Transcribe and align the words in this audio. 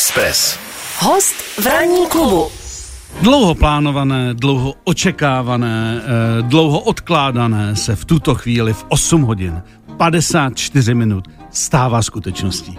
Express. 0.00 0.58
Host 0.98 1.34
v 1.60 1.66
ranní 1.66 2.06
klubu. 2.06 2.48
Dlouho 3.22 3.54
plánované, 3.54 4.34
dlouho 4.34 4.74
očekávané, 4.84 6.00
eh, 6.00 6.42
dlouho 6.42 6.80
odkládané 6.80 7.76
se 7.76 7.96
v 7.96 8.04
tuto 8.04 8.34
chvíli 8.34 8.72
v 8.72 8.84
8 8.88 9.22
hodin 9.22 9.62
54 9.96 10.94
minut 10.94 11.28
stává 11.50 12.02
skutečností. 12.02 12.78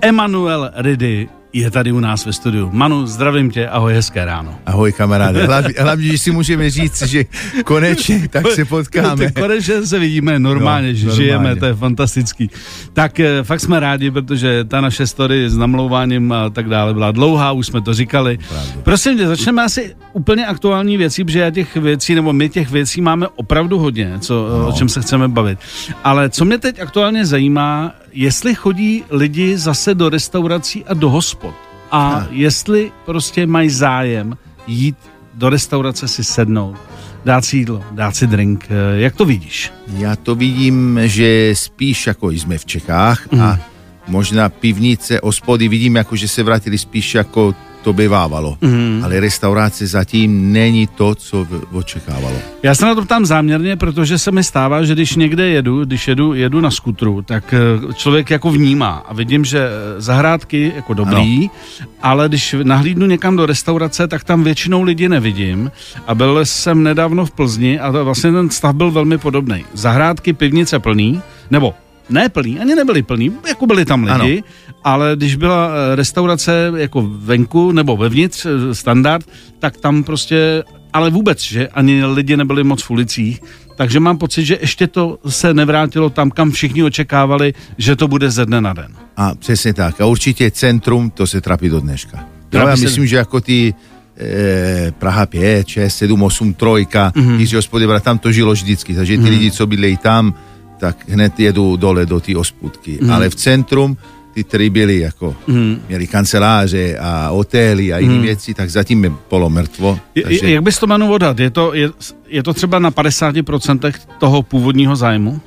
Emanuel 0.00 0.70
Ridy 0.76 1.28
je 1.52 1.70
tady 1.70 1.92
u 1.92 2.00
nás 2.00 2.26
ve 2.26 2.32
studiu. 2.32 2.70
Manu, 2.72 3.06
zdravím 3.06 3.50
tě, 3.50 3.68
ahoj, 3.68 3.94
hezké 3.94 4.24
ráno. 4.24 4.58
Ahoj 4.66 4.92
kamaráde, 4.92 5.46
hlavně, 5.46 5.74
hlavně 5.78 6.12
že 6.12 6.18
si 6.18 6.30
můžeme 6.30 6.70
říct, 6.70 7.02
že 7.02 7.24
konečně 7.64 8.28
tak 8.28 8.46
se 8.46 8.64
potkáme. 8.64 9.30
konečně 9.30 9.86
se 9.86 9.98
vidíme 9.98 10.38
normálně, 10.38 10.88
no, 10.88 10.94
že 10.94 11.06
normálně. 11.06 11.24
žijeme, 11.24 11.56
to 11.56 11.66
je 11.66 11.74
fantastický. 11.74 12.50
Tak 12.92 13.20
eh, 13.20 13.42
fakt 13.42 13.60
jsme 13.60 13.80
rádi, 13.80 14.10
protože 14.10 14.64
ta 14.64 14.80
naše 14.80 15.06
story 15.06 15.50
s 15.50 15.56
namlouváním 15.56 16.32
a 16.32 16.50
tak 16.50 16.68
dále 16.68 16.94
byla 16.94 17.12
dlouhá, 17.12 17.52
už 17.52 17.66
jsme 17.66 17.80
to 17.80 17.94
říkali. 17.94 18.38
Pravdu. 18.48 18.80
Prosím 18.82 19.18
tě, 19.18 19.26
začneme 19.26 19.64
asi 19.64 19.94
úplně 20.12 20.46
aktuální 20.46 20.96
věcí, 20.96 21.24
protože 21.24 21.38
já 21.38 21.50
těch 21.50 21.76
věcí, 21.76 22.14
nebo 22.14 22.32
my 22.32 22.48
těch 22.48 22.70
věcí 22.70 23.00
máme 23.00 23.26
opravdu 23.28 23.78
hodně, 23.78 24.18
co, 24.20 24.48
no. 24.58 24.68
o 24.68 24.72
čem 24.72 24.88
se 24.88 25.00
chceme 25.00 25.28
bavit. 25.28 25.58
Ale 26.04 26.30
co 26.30 26.44
mě 26.44 26.58
teď 26.58 26.80
aktuálně 26.80 27.26
zajímá, 27.26 27.92
jestli 28.12 28.54
chodí 28.54 29.04
lidi 29.10 29.58
zase 29.58 29.94
do 29.94 30.08
restaurací 30.08 30.84
a 30.84 30.94
do 30.94 31.10
hospod 31.10 31.54
a 31.90 32.08
ha. 32.08 32.26
jestli 32.30 32.92
prostě 33.06 33.46
mají 33.46 33.70
zájem 33.70 34.36
jít 34.66 34.96
do 35.34 35.48
restaurace 35.48 36.08
si 36.08 36.24
sednout, 36.24 36.76
dát 37.24 37.44
si 37.44 37.56
jídlo, 37.56 37.84
dát 37.90 38.16
si 38.16 38.26
drink. 38.26 38.66
Eh, 38.70 39.00
jak 39.00 39.16
to 39.16 39.24
vidíš? 39.24 39.72
Já 39.96 40.16
to 40.16 40.34
vidím, 40.34 41.00
že 41.04 41.50
spíš 41.54 42.06
jako 42.06 42.30
jsme 42.30 42.58
v 42.58 42.64
Čechách 42.64 43.32
mm. 43.32 43.40
a 43.40 43.52
mhm. 43.52 43.60
možná 44.08 44.48
pivnice, 44.48 45.20
ospody 45.20 45.68
vidím 45.68 45.96
jako, 45.96 46.16
že 46.16 46.28
se 46.28 46.42
vrátili 46.42 46.78
spíš 46.78 47.14
jako 47.14 47.54
to 47.82 47.92
bývávalo. 47.92 48.58
Mm. 48.60 49.00
Ale 49.04 49.20
restaurace 49.20 49.86
zatím 49.86 50.52
není 50.52 50.86
to, 50.86 51.14
co 51.14 51.46
očekávalo. 51.72 52.36
Já 52.62 52.74
se 52.74 52.86
na 52.86 52.94
to 52.94 53.02
ptám 53.02 53.26
záměrně, 53.26 53.76
protože 53.76 54.18
se 54.18 54.30
mi 54.30 54.44
stává, 54.44 54.84
že 54.84 54.94
když 54.94 55.16
někde 55.16 55.48
jedu, 55.48 55.84
když 55.84 56.08
jedu, 56.08 56.34
jedu 56.34 56.60
na 56.60 56.70
skutru, 56.70 57.22
tak 57.22 57.54
eh, 57.54 57.92
člověk 57.94 58.30
jako 58.30 58.50
vnímá 58.50 59.04
a 59.08 59.14
vidím, 59.14 59.44
že 59.44 59.58
eh, 59.58 60.00
zahrádky 60.00 60.72
jako 60.76 60.94
dobrý, 60.94 61.38
ano. 61.38 61.88
ale 62.02 62.28
když 62.28 62.56
nahlídnu 62.62 63.06
někam 63.06 63.36
do 63.36 63.46
restaurace, 63.46 64.08
tak 64.08 64.24
tam 64.24 64.44
většinou 64.44 64.82
lidi 64.82 65.08
nevidím. 65.08 65.70
A 66.06 66.14
byl 66.14 66.44
jsem 66.44 66.82
nedávno 66.82 67.26
v 67.26 67.30
Plzni 67.30 67.80
a 67.80 67.92
to 67.92 68.04
vlastně 68.04 68.32
ten 68.32 68.50
stav 68.50 68.74
byl 68.74 68.90
velmi 68.90 69.18
podobný. 69.18 69.64
Zahrádky, 69.72 70.32
pivnice 70.32 70.78
plný, 70.78 71.22
nebo 71.50 71.74
ne 72.10 72.28
plný, 72.28 72.60
ani 72.60 72.74
nebyli 72.74 73.02
plný, 73.02 73.32
jako 73.48 73.66
byli 73.66 73.84
tam 73.84 74.04
lidi, 74.04 74.38
ano. 74.38 74.48
Ale 74.88 75.16
když 75.16 75.36
byla 75.36 75.70
eh, 75.70 75.96
restaurace 75.96 76.72
jako 76.76 77.06
venku 77.08 77.72
nebo 77.72 77.96
vevnitř, 77.96 78.46
eh, 78.46 78.74
standard, 78.74 79.26
tak 79.58 79.76
tam 79.76 80.04
prostě, 80.04 80.64
ale 80.92 81.10
vůbec, 81.10 81.42
že 81.42 81.68
ani 81.68 82.04
lidi 82.04 82.36
nebyli 82.36 82.64
moc 82.64 82.82
v 82.82 82.90
ulicích, 82.90 83.42
takže 83.76 84.00
mám 84.00 84.18
pocit, 84.18 84.44
že 84.44 84.58
ještě 84.60 84.86
to 84.86 85.18
se 85.28 85.54
nevrátilo 85.54 86.10
tam, 86.10 86.30
kam 86.30 86.50
všichni 86.50 86.82
očekávali, 86.82 87.54
že 87.78 87.96
to 87.96 88.08
bude 88.08 88.30
ze 88.30 88.46
dne 88.46 88.60
na 88.60 88.72
den. 88.72 88.92
A 89.16 89.34
přesně 89.34 89.74
tak. 89.74 90.00
A 90.00 90.06
určitě 90.06 90.50
centrum, 90.50 91.10
to 91.10 91.26
se 91.26 91.40
trapí 91.40 91.68
do 91.68 91.80
dneška. 91.80 92.24
Já 92.52 92.76
myslím, 92.76 93.06
že 93.06 93.16
jako 93.16 93.40
ty 93.40 93.74
e, 94.20 94.92
Praha 94.98 95.26
5, 95.26 95.68
6, 95.68 95.96
7, 95.96 96.22
8, 96.22 96.54
3, 96.54 96.64
mm-hmm. 96.64 97.38
Jiří 97.38 97.56
hospody, 97.56 97.86
tam 98.00 98.18
to 98.18 98.32
žilo 98.32 98.52
vždycky. 98.52 98.94
Takže 98.94 99.16
ty 99.16 99.22
mm-hmm. 99.22 99.30
lidi, 99.30 99.50
co 99.50 99.66
bydlejí 99.66 99.96
tam, 99.96 100.34
tak 100.78 101.08
hned 101.08 101.40
jedu 101.40 101.76
dole 101.76 102.06
do 102.06 102.20
té 102.20 102.36
osputky. 102.36 102.98
Mm. 103.02 103.10
Ale 103.10 103.30
v 103.30 103.34
centrum 103.34 103.96
ty, 104.38 104.44
kteří 104.44 104.70
byli 104.70 104.98
jako, 104.98 105.36
mm. 105.46 105.80
měli 105.88 106.06
kanceláře 106.06 106.98
a 107.00 107.28
hotely 107.28 107.92
a 107.92 107.98
jiné 107.98 108.14
mm. 108.14 108.22
věci, 108.22 108.54
tak 108.54 108.70
zatím 108.70 109.04
je 109.04 109.12
polomrtvo. 109.28 109.98
Takže... 110.22 110.50
Jak 110.50 110.62
bys 110.62 110.78
to 110.78 110.86
Manu 110.86 111.12
odhad? 111.12 111.38
Je 111.38 111.50
to, 111.50 111.74
je, 111.74 111.90
je 112.28 112.42
to 112.42 112.54
třeba 112.54 112.78
na 112.78 112.90
50% 112.90 113.92
toho 114.18 114.42
původního 114.42 114.96
zájmu? 114.96 115.40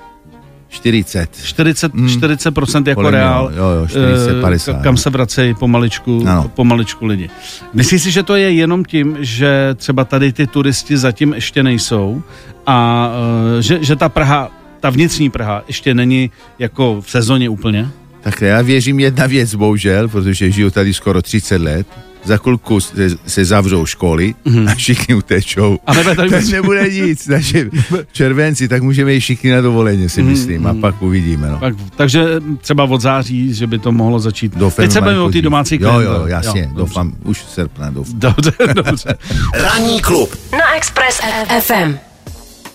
40. 0.70 1.30
40, 1.44 1.94
mm. 1.94 2.08
40% 2.08 2.88
jako 2.88 3.02
Kolem 3.02 3.14
reál, 3.14 3.52
jo, 3.56 3.70
jo, 3.70 3.88
40, 3.88 4.42
50, 4.42 4.76
eh, 4.80 4.84
kam 4.84 4.98
se 4.98 5.10
vracejí 5.10 5.54
pomaličku, 5.54 6.24
ano. 6.28 6.52
pomaličku 6.56 7.06
lidi. 7.06 7.30
Myslíš 7.74 8.02
si, 8.02 8.12
že 8.12 8.24
to 8.24 8.36
je 8.36 8.52
jenom 8.52 8.86
tím, 8.86 9.18
že 9.20 9.76
třeba 9.76 10.06
tady 10.06 10.34
ty 10.34 10.48
turisti 10.48 10.98
zatím 10.98 11.34
ještě 11.34 11.64
nejsou 11.64 12.22
a 12.68 13.10
uh, 13.56 13.62
že, 13.62 13.84
že 13.84 13.96
ta 13.96 14.10
Praha 14.10 14.52
ta 14.82 14.90
vnitřní 14.90 15.30
Praha 15.30 15.64
ještě 15.68 15.94
není 15.94 16.32
jako 16.60 17.02
v 17.02 17.10
sezóně 17.10 17.50
úplně? 17.50 17.90
Tak 18.22 18.42
já 18.42 18.62
věřím 18.62 19.00
jedna 19.00 19.26
věc, 19.28 19.56
bohužel, 19.56 20.08
protože 20.08 20.52
žiju 20.52 20.70
tady 20.70 20.94
skoro 20.94 21.22
30 21.22 21.62
let. 21.62 21.88
Za 22.24 22.38
chvilku 22.38 22.80
se, 22.80 23.10
se 23.28 23.46
zavřou 23.46 23.86
školy 23.86 24.36
mm-hmm. 24.46 24.72
a 24.72 24.76
všichni 24.76 25.16
utečou. 25.16 25.80
A 25.88 25.94
nebude 25.94 26.16
tady 26.16 26.30
tak 26.30 26.48
nebude 26.48 26.90
nic. 26.90 27.26
Takže 27.26 27.70
červenci, 28.12 28.68
tak 28.68 28.84
můžeme 28.84 29.14
jít 29.14 29.20
všichni 29.20 29.52
na 29.52 29.62
dovoleně, 29.62 30.10
si 30.10 30.22
mhm, 30.22 30.32
myslím, 30.32 30.62
mm-hmm. 30.62 30.70
a 30.70 30.72
mhm. 30.72 30.82
pak 30.82 31.02
uvidíme. 31.02 31.50
No. 31.50 31.60
Tak, 31.60 31.74
takže 31.96 32.26
třeba 32.62 32.84
od 32.84 33.02
září, 33.02 33.54
že 33.54 33.68
by 33.68 33.80
to 33.80 33.92
mohlo 33.92 34.20
začít. 34.20 34.56
Doufám, 34.58 34.84
Teď 34.84 34.92
se 34.92 35.02
bavíme 35.02 35.22
o 35.22 35.32
té 35.32 35.42
domácí 35.42 35.80
Jo, 35.82 36.00
jo, 36.00 36.26
jasně, 36.26 36.62
jo, 36.62 36.70
doufám, 36.76 37.14
už 37.24 37.44
srpna 37.44 37.90
doufám. 37.90 38.20
Dobře, 38.20 38.52
dobře. 38.74 39.18
Ranní 39.54 40.02
klub 40.02 40.36
na 40.52 40.76
Express 40.76 41.22
FM. 41.62 42.11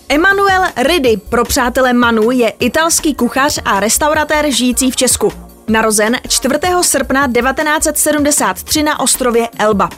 Emanuel 0.09 0.63
Ridy, 0.77 1.17
pro 1.17 1.45
přátele 1.45 1.93
Manu, 1.93 2.31
je 2.31 2.49
italský 2.49 3.15
kuchař 3.15 3.59
a 3.65 3.79
restauratér 3.79 4.51
žijící 4.51 4.91
v 4.91 4.95
Česku. 4.95 5.33
Narozen 5.67 6.17
4. 6.29 6.55
srpna 6.81 7.27
1973 7.27 8.83
na 8.83 8.99
ostrově 8.99 9.49
Elba. 9.59 9.89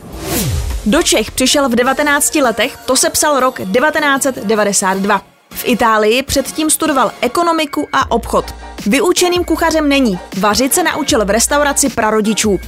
Do 0.85 1.03
Čech 1.03 1.31
přišel 1.31 1.69
v 1.69 1.75
19 1.75 2.35
letech, 2.35 2.77
to 2.85 2.95
se 2.95 3.09
psal 3.09 3.39
rok 3.39 3.57
1992. 3.57 5.21
V 5.49 5.63
Itálii 5.65 6.23
předtím 6.23 6.69
studoval 6.69 7.11
ekonomiku 7.21 7.87
a 7.93 8.11
obchod. 8.11 8.55
Vyučeným 8.85 9.43
kuchařem 9.43 9.89
není, 9.89 10.19
vařit 10.37 10.73
se 10.73 10.83
naučil 10.83 11.25
v 11.25 11.29
restauraci 11.29 11.89
prarodičů. 11.89 12.59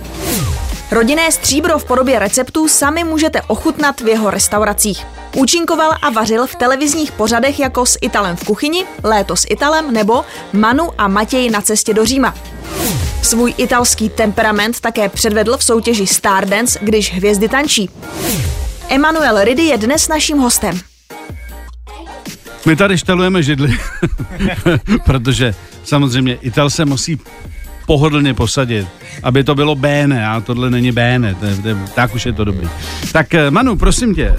Rodinné 0.92 1.32
stříbro 1.32 1.80
v 1.80 1.86
podobě 1.86 2.20
receptů 2.20 2.68
sami 2.68 3.04
můžete 3.04 3.42
ochutnat 3.42 4.02
v 4.02 4.08
jeho 4.08 4.30
restauracích. 4.32 5.06
Účinkoval 5.36 5.92
a 6.02 6.10
vařil 6.10 6.48
v 6.48 6.56
televizních 6.56 7.12
pořadech 7.12 7.60
jako 7.60 7.86
s 7.86 7.98
Italem 8.02 8.36
v 8.36 8.44
kuchyni, 8.44 8.86
Léto 9.04 9.36
s 9.36 9.46
Italem 9.50 9.94
nebo 9.94 10.26
Manu 10.54 10.90
a 10.98 11.08
Matěj 11.08 11.50
na 11.50 11.62
cestě 11.62 11.94
do 11.94 12.06
Říma. 12.06 12.36
Svůj 13.22 13.54
italský 13.58 14.10
temperament 14.10 14.80
také 14.80 15.10
předvedl 15.10 15.58
v 15.58 15.64
soutěži 15.64 16.08
Stardance, 16.08 16.80
když 16.82 17.14
hvězdy 17.14 17.50
tančí. 17.50 17.90
Emanuel 18.90 19.44
Ridy 19.44 19.64
je 19.64 19.78
dnes 19.78 20.08
naším 20.08 20.38
hostem. 20.38 20.80
My 22.66 22.76
tady 22.76 22.98
štelujeme 22.98 23.44
židli, 23.44 23.78
protože 25.06 25.56
samozřejmě 25.84 26.34
Ital 26.36 26.70
se 26.70 26.86
musí 26.86 27.20
pohodlně 27.86 28.34
posadit, 28.34 28.88
aby 29.24 29.44
to 29.44 29.56
bylo 29.56 29.76
béne, 29.76 30.28
a 30.28 30.42
tohle 30.42 30.70
není 30.70 30.92
béne, 30.92 31.36
to 31.36 31.46
je, 31.46 31.56
to 31.56 31.68
je, 31.68 31.78
tak 31.96 32.16
už 32.16 32.26
je 32.26 32.34
to 32.34 32.44
dobrý. 32.44 32.70
Tak 33.12 33.34
eh, 33.34 33.52
Manu, 33.52 33.76
prosím 33.76 34.16
tě, 34.16 34.26
eh, 34.26 34.36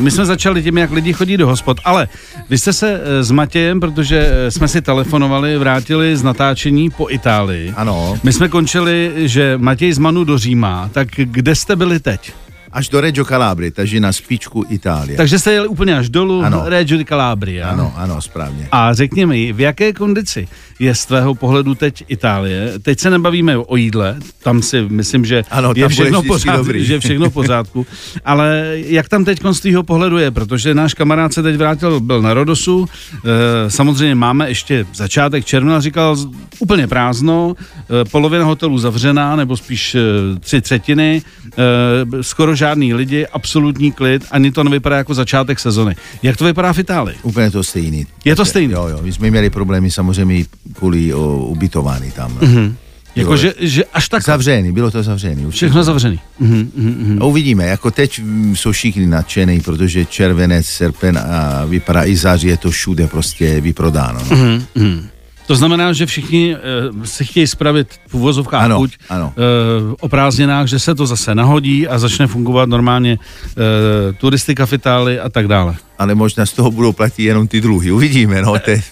my 0.00 0.10
jsme 0.10 0.24
začali 0.26 0.62
tím, 0.62 0.78
jak 0.78 0.90
lidi 0.90 1.12
chodí 1.12 1.36
do 1.36 1.46
hospod, 1.46 1.80
ale 1.84 2.08
vy 2.50 2.58
jste 2.58 2.72
se 2.72 3.00
eh, 3.04 3.24
s 3.24 3.30
Matějem, 3.30 3.80
protože 3.80 4.30
jsme 4.48 4.68
si 4.68 4.82
telefonovali, 4.82 5.58
vrátili 5.58 6.16
z 6.16 6.22
natáčení 6.22 6.90
po 6.90 7.10
Itálii. 7.10 7.72
Ano. 7.76 8.18
My 8.22 8.32
jsme 8.32 8.48
končili, 8.48 9.12
že 9.16 9.54
Matěj 9.58 9.92
z 9.92 9.98
Manu 9.98 10.24
do 10.24 10.38
Říma, 10.38 10.90
tak 10.92 11.08
kde 11.14 11.54
jste 11.54 11.76
byli 11.76 12.00
teď? 12.00 12.32
Až 12.74 12.88
do 12.88 13.00
Reggio 13.00 13.24
Calabria, 13.24 13.70
takže 13.74 14.00
na 14.00 14.12
špičku 14.12 14.64
Itálie. 14.68 15.16
Takže 15.16 15.38
jste 15.38 15.52
jeli 15.52 15.68
úplně 15.68 15.98
až 15.98 16.08
dolů 16.08 16.42
ano. 16.42 16.62
Reggio 16.66 17.04
Calabria. 17.04 17.70
Ano, 17.70 17.92
ano, 17.96 18.22
správně. 18.22 18.68
A 18.72 18.94
řekni 18.94 19.26
mi, 19.26 19.52
v 19.52 19.60
jaké 19.60 19.92
kondici 19.92 20.48
je 20.78 20.94
z 20.94 21.06
tvého 21.06 21.34
pohledu 21.34 21.74
teď 21.74 22.04
Itálie? 22.08 22.72
Teď 22.82 23.00
se 23.00 23.10
nebavíme 23.10 23.56
o 23.56 23.76
jídle, 23.76 24.16
tam 24.42 24.62
si 24.62 24.82
myslím, 24.88 25.24
že 25.24 25.42
ano, 25.50 25.72
je 25.76 25.88
všechno 25.88 26.22
pořádku, 26.22 26.72
že 26.74 27.00
všechno 27.00 27.30
v 27.30 27.32
pořádku, 27.32 27.86
ale 28.24 28.64
jak 28.74 29.08
tam 29.08 29.24
teď 29.24 29.40
z 29.52 29.60
tvého 29.60 29.82
pohledu 29.82 30.18
je, 30.18 30.30
protože 30.30 30.74
náš 30.74 30.94
kamarád 30.94 31.32
se 31.32 31.42
teď 31.42 31.56
vrátil, 31.56 32.00
byl 32.00 32.22
na 32.22 32.34
Rodosu, 32.34 32.88
e, 33.24 33.70
samozřejmě 33.70 34.14
máme 34.14 34.48
ještě 34.48 34.86
začátek 34.94 35.44
června, 35.44 35.80
říkal 35.80 36.16
úplně 36.58 36.86
prázdno, 36.86 37.54
e, 38.00 38.04
polovina 38.04 38.44
hotelů 38.44 38.78
zavřená, 38.78 39.36
nebo 39.36 39.56
spíš 39.56 39.94
e, 39.94 40.00
tři 40.40 40.60
třetiny, 40.60 41.22
e, 41.58 42.22
skoro 42.22 42.56
žádný 42.64 42.94
lidi, 42.94 43.26
absolutní 43.26 43.92
klid, 43.92 44.24
ani 44.30 44.50
to 44.50 44.64
nevypadá 44.64 44.96
jako 44.96 45.14
začátek 45.14 45.60
sezony. 45.60 45.96
Jak 46.22 46.36
to 46.36 46.44
vypadá 46.44 46.72
v 46.72 46.78
Itálii? 46.78 47.16
Úplně 47.22 47.50
to 47.50 47.62
stejný. 47.62 48.06
Je 48.24 48.36
to 48.36 48.44
stejný? 48.44 48.72
Jo, 48.72 48.88
jo, 48.88 48.98
my 49.02 49.12
jsme 49.12 49.30
měli 49.30 49.50
problémy 49.50 49.90
samozřejmě 49.90 50.44
kvůli 50.72 51.14
o, 51.14 51.36
ubytování 51.52 52.10
tam. 52.10 52.32
Mm-hmm. 52.38 52.74
Jako, 53.16 53.36
že, 53.36 53.54
že 53.60 53.84
až 53.92 54.08
tak... 54.08 54.24
Zavřený, 54.24 54.72
bylo 54.72 54.90
to 54.90 55.02
zavřený. 55.02 55.46
Určitě. 55.46 55.66
Všechno 55.66 55.84
zavřený. 55.84 56.20
Mm-hmm, 56.40 56.66
mm-hmm. 56.78 57.22
A 57.22 57.24
uvidíme, 57.24 57.66
jako 57.66 57.90
teď 57.90 58.20
jsou 58.54 58.72
všichni 58.72 59.06
nadšený, 59.06 59.60
protože 59.60 60.04
červenec, 60.04 60.66
srpen 60.66 61.18
a 61.18 61.64
vypadá 61.64 62.04
i 62.04 62.16
září, 62.16 62.46
je 62.46 62.56
to 62.56 62.70
všude 62.70 63.06
prostě 63.06 63.60
vyprodáno. 63.60 64.20
No. 64.30 64.36
Mm-hmm. 64.36 65.13
To 65.46 65.56
znamená, 65.56 65.92
že 65.92 66.06
všichni 66.06 66.56
uh, 66.56 67.04
si 67.04 67.24
chtějí 67.24 67.46
spravit 67.46 67.88
v 68.08 68.14
uvozovkách 68.14 68.62
ano, 68.62 68.78
chuť 68.78 68.90
ano. 69.08 69.32
Uh, 69.36 69.94
o 70.00 70.08
prázdninách, 70.08 70.66
že 70.66 70.78
se 70.78 70.94
to 70.94 71.06
zase 71.06 71.34
nahodí 71.34 71.88
a 71.88 71.98
začne 71.98 72.26
fungovat 72.26 72.68
normálně 72.68 73.18
uh, 73.18 74.14
turistika 74.16 74.66
v 74.66 74.72
Itálii 74.72 75.18
a 75.18 75.28
tak 75.28 75.48
dále. 75.48 75.76
Ale 75.98 76.14
možná 76.14 76.46
z 76.46 76.52
toho 76.52 76.70
budou 76.70 76.92
platit 76.92 77.22
jenom 77.24 77.48
ty 77.48 77.60
druhy. 77.60 77.92
Uvidíme, 77.92 78.42
no. 78.42 78.58
Te, 78.64 78.82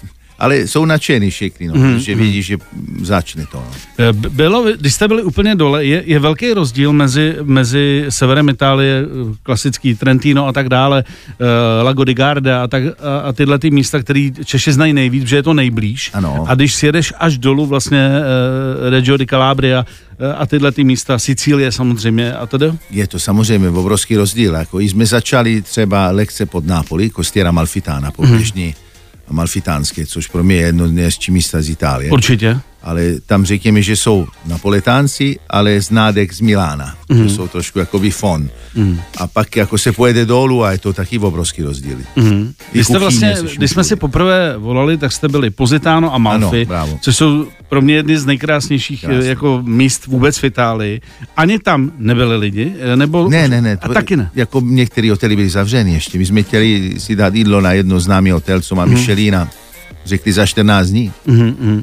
ale 0.42 0.56
jsou 0.56 0.84
nadšení 0.84 1.30
všichni, 1.30 1.68
no, 1.68 1.74
mm, 1.74 1.98
že 1.98 2.14
vědí, 2.14 2.42
že 2.42 2.56
začne 3.02 3.46
to. 3.46 3.64
No. 3.98 4.12
Bylo, 4.12 4.64
když 4.80 4.94
jste 4.94 5.08
byli 5.08 5.22
úplně 5.22 5.54
dole, 5.54 5.84
je, 5.84 6.02
je 6.06 6.18
velký 6.18 6.52
rozdíl 6.52 6.92
mezi, 6.92 7.36
mezi 7.42 8.04
severem 8.08 8.48
Itálie, 8.48 9.04
klasický 9.42 9.94
Trentino 9.94 10.46
a 10.46 10.52
tak 10.52 10.68
dále, 10.68 11.04
uh, 11.06 11.46
Lago 11.86 12.04
di 12.04 12.14
Garda 12.14 12.62
a, 12.62 12.66
tak, 12.66 12.82
a, 12.82 13.18
a 13.18 13.32
tyhle 13.32 13.58
ty 13.58 13.70
místa, 13.70 14.00
které 14.00 14.30
Češi 14.44 14.72
znají 14.72 14.92
nejvíc, 14.92 15.26
že 15.26 15.36
je 15.36 15.42
to 15.42 15.54
nejblíž. 15.54 16.10
Ano. 16.14 16.44
A 16.48 16.54
když 16.54 16.74
sjedeš 16.74 17.12
až 17.18 17.38
dolů 17.38 17.66
vlastně 17.66 18.10
uh, 18.10 18.90
Reggio 18.90 19.16
di 19.16 19.26
Calabria, 19.26 19.86
a 20.36 20.46
tyhle 20.46 20.72
ty 20.72 20.84
místa, 20.84 21.18
Sicílie 21.18 21.72
samozřejmě 21.72 22.34
a 22.34 22.46
tedy? 22.46 22.72
Je 22.90 23.06
to 23.06 23.18
samozřejmě 23.18 23.68
obrovský 23.68 24.16
rozdíl. 24.16 24.54
Jako 24.54 24.78
jsme 24.78 25.06
začali 25.06 25.62
třeba 25.62 26.10
lekce 26.10 26.46
pod 26.46 26.66
Nápoli, 26.66 27.10
Costiera 27.10 27.50
Malfitana, 27.50 28.10
poběžní 28.10 28.66
mm 28.66 28.81
malfitánské, 29.30 30.06
což 30.06 30.26
pro 30.26 30.44
mě 30.44 30.54
je 30.54 30.62
jedno 30.62 30.88
z 30.88 30.92
nejhezčích 30.92 31.34
místa 31.34 31.62
z 31.62 31.70
Itálie. 31.70 32.10
Určitě 32.10 32.60
ale 32.82 33.02
tam 33.26 33.44
řekněme, 33.44 33.82
že 33.82 33.96
jsou 33.96 34.26
napoletánci, 34.46 35.38
ale 35.50 35.82
z 35.82 35.90
nádek 35.90 36.32
z 36.32 36.40
Milána, 36.40 36.94
mm. 37.08 37.28
jsou 37.28 37.48
trošku 37.48 37.78
jakoby 37.78 38.10
fon. 38.10 38.48
Mm. 38.74 39.00
A 39.16 39.26
pak 39.26 39.56
jako 39.56 39.78
se 39.78 39.92
pojede 39.92 40.26
dolů 40.26 40.64
a 40.64 40.72
je 40.72 40.78
to 40.78 40.92
taky 40.92 41.18
obrovský 41.18 41.62
rozdíl. 41.62 41.98
Mm. 42.16 42.52
Vy 42.72 42.84
jste 42.84 42.98
vlastně, 42.98 43.36
když 43.56 43.70
jsme 43.70 43.84
si 43.84 43.96
poprvé 43.96 44.54
volali, 44.58 44.98
tak 44.98 45.12
jste 45.12 45.28
byli 45.28 45.50
Pozitano 45.50 46.14
a 46.14 46.18
Malfi, 46.18 46.66
ano, 46.66 46.98
což 47.00 47.16
jsou 47.16 47.46
pro 47.68 47.82
mě 47.82 47.94
jedny 47.94 48.18
z 48.18 48.26
nejkrásnějších 48.26 49.00
Krásný. 49.00 49.28
jako 49.28 49.62
míst 49.64 50.06
vůbec 50.06 50.38
v 50.38 50.44
Itálii. 50.44 51.00
Ani 51.36 51.58
tam 51.58 51.92
nebyli 51.98 52.36
lidi, 52.36 52.74
nebo... 52.94 53.28
Ne, 53.28 53.48
ne, 53.48 53.62
ne. 53.62 53.78
A 53.82 53.88
taky 53.88 54.16
ne. 54.16 54.30
Jako 54.34 54.60
některé 54.60 55.10
hotely 55.10 55.36
byly 55.36 55.48
zavřeny 55.48 55.92
ještě. 55.92 56.18
My 56.18 56.26
jsme 56.26 56.42
chtěli 56.42 56.94
si 56.98 57.16
dát 57.16 57.34
jídlo 57.34 57.60
na 57.60 57.72
jedno 57.72 58.00
známý 58.00 58.30
hotel, 58.30 58.60
co 58.60 58.74
má 58.74 58.84
mm. 58.84 58.92
Michelina. 58.92 59.48
Řekli 60.04 60.32
za 60.32 60.46
14 60.46 60.88
dní. 60.88 61.12
Mm-hmm. 61.26 61.54
Je, 61.60 61.82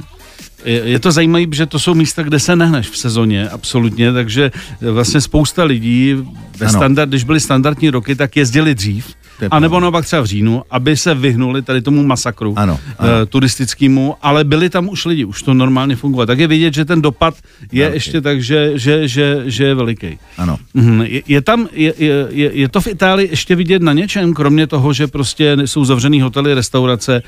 je 0.65 0.99
to 0.99 1.11
zajímavé, 1.11 1.45
že 1.51 1.65
to 1.65 1.79
jsou 1.79 1.93
místa, 1.93 2.23
kde 2.23 2.39
se 2.39 2.55
nehneš 2.55 2.89
v 2.89 2.97
sezóně, 2.97 3.49
absolutně, 3.49 4.13
takže 4.13 4.51
vlastně 4.81 5.21
spousta 5.21 5.63
lidí 5.63 6.15
ve 6.57 6.69
standard, 6.69 7.09
když 7.09 7.23
byly 7.23 7.39
standardní 7.39 7.89
roky, 7.89 8.15
tak 8.15 8.37
jezdili 8.37 8.75
dřív 8.75 9.15
a 9.51 9.59
nebo 9.59 9.79
naopak 9.79 10.05
třeba 10.05 10.21
v 10.21 10.25
říjnu, 10.25 10.63
aby 10.71 10.97
se 10.97 11.15
vyhnuli 11.15 11.61
tady 11.61 11.81
tomu 11.81 12.03
masakru 12.03 12.53
ano, 12.57 12.79
eh, 12.89 12.93
ano. 12.97 13.25
turistickému, 13.25 14.15
ale 14.21 14.43
byli 14.43 14.69
tam 14.69 14.89
už 14.89 15.05
lidi, 15.05 15.25
už 15.25 15.43
to 15.43 15.53
normálně 15.53 15.95
funguje. 15.95 16.27
Tak 16.27 16.39
je 16.39 16.47
vidět, 16.47 16.73
že 16.73 16.85
ten 16.85 17.01
dopad 17.01 17.33
je 17.71 17.83
velký. 17.83 17.95
ještě 17.95 18.21
tak, 18.21 18.41
že, 18.41 18.71
že, 18.75 19.07
že, 19.07 19.43
že 19.45 19.63
je 19.63 19.75
veliký. 19.75 20.19
Ano. 20.37 20.57
Mhm. 20.73 21.01
Je, 21.01 21.21
je 21.27 21.41
tam, 21.41 21.67
je, 21.73 21.93
je, 21.97 22.51
je 22.53 22.69
to 22.69 22.81
v 22.81 22.87
Itálii 22.87 23.29
ještě 23.29 23.55
vidět 23.55 23.81
na 23.81 23.93
něčem, 23.93 24.33
kromě 24.33 24.67
toho, 24.67 24.93
že 24.93 25.07
prostě 25.07 25.57
jsou 25.65 25.85
zavřený 25.85 26.21
hotely, 26.21 26.53
restaurace, 26.53 27.15
e, 27.15 27.21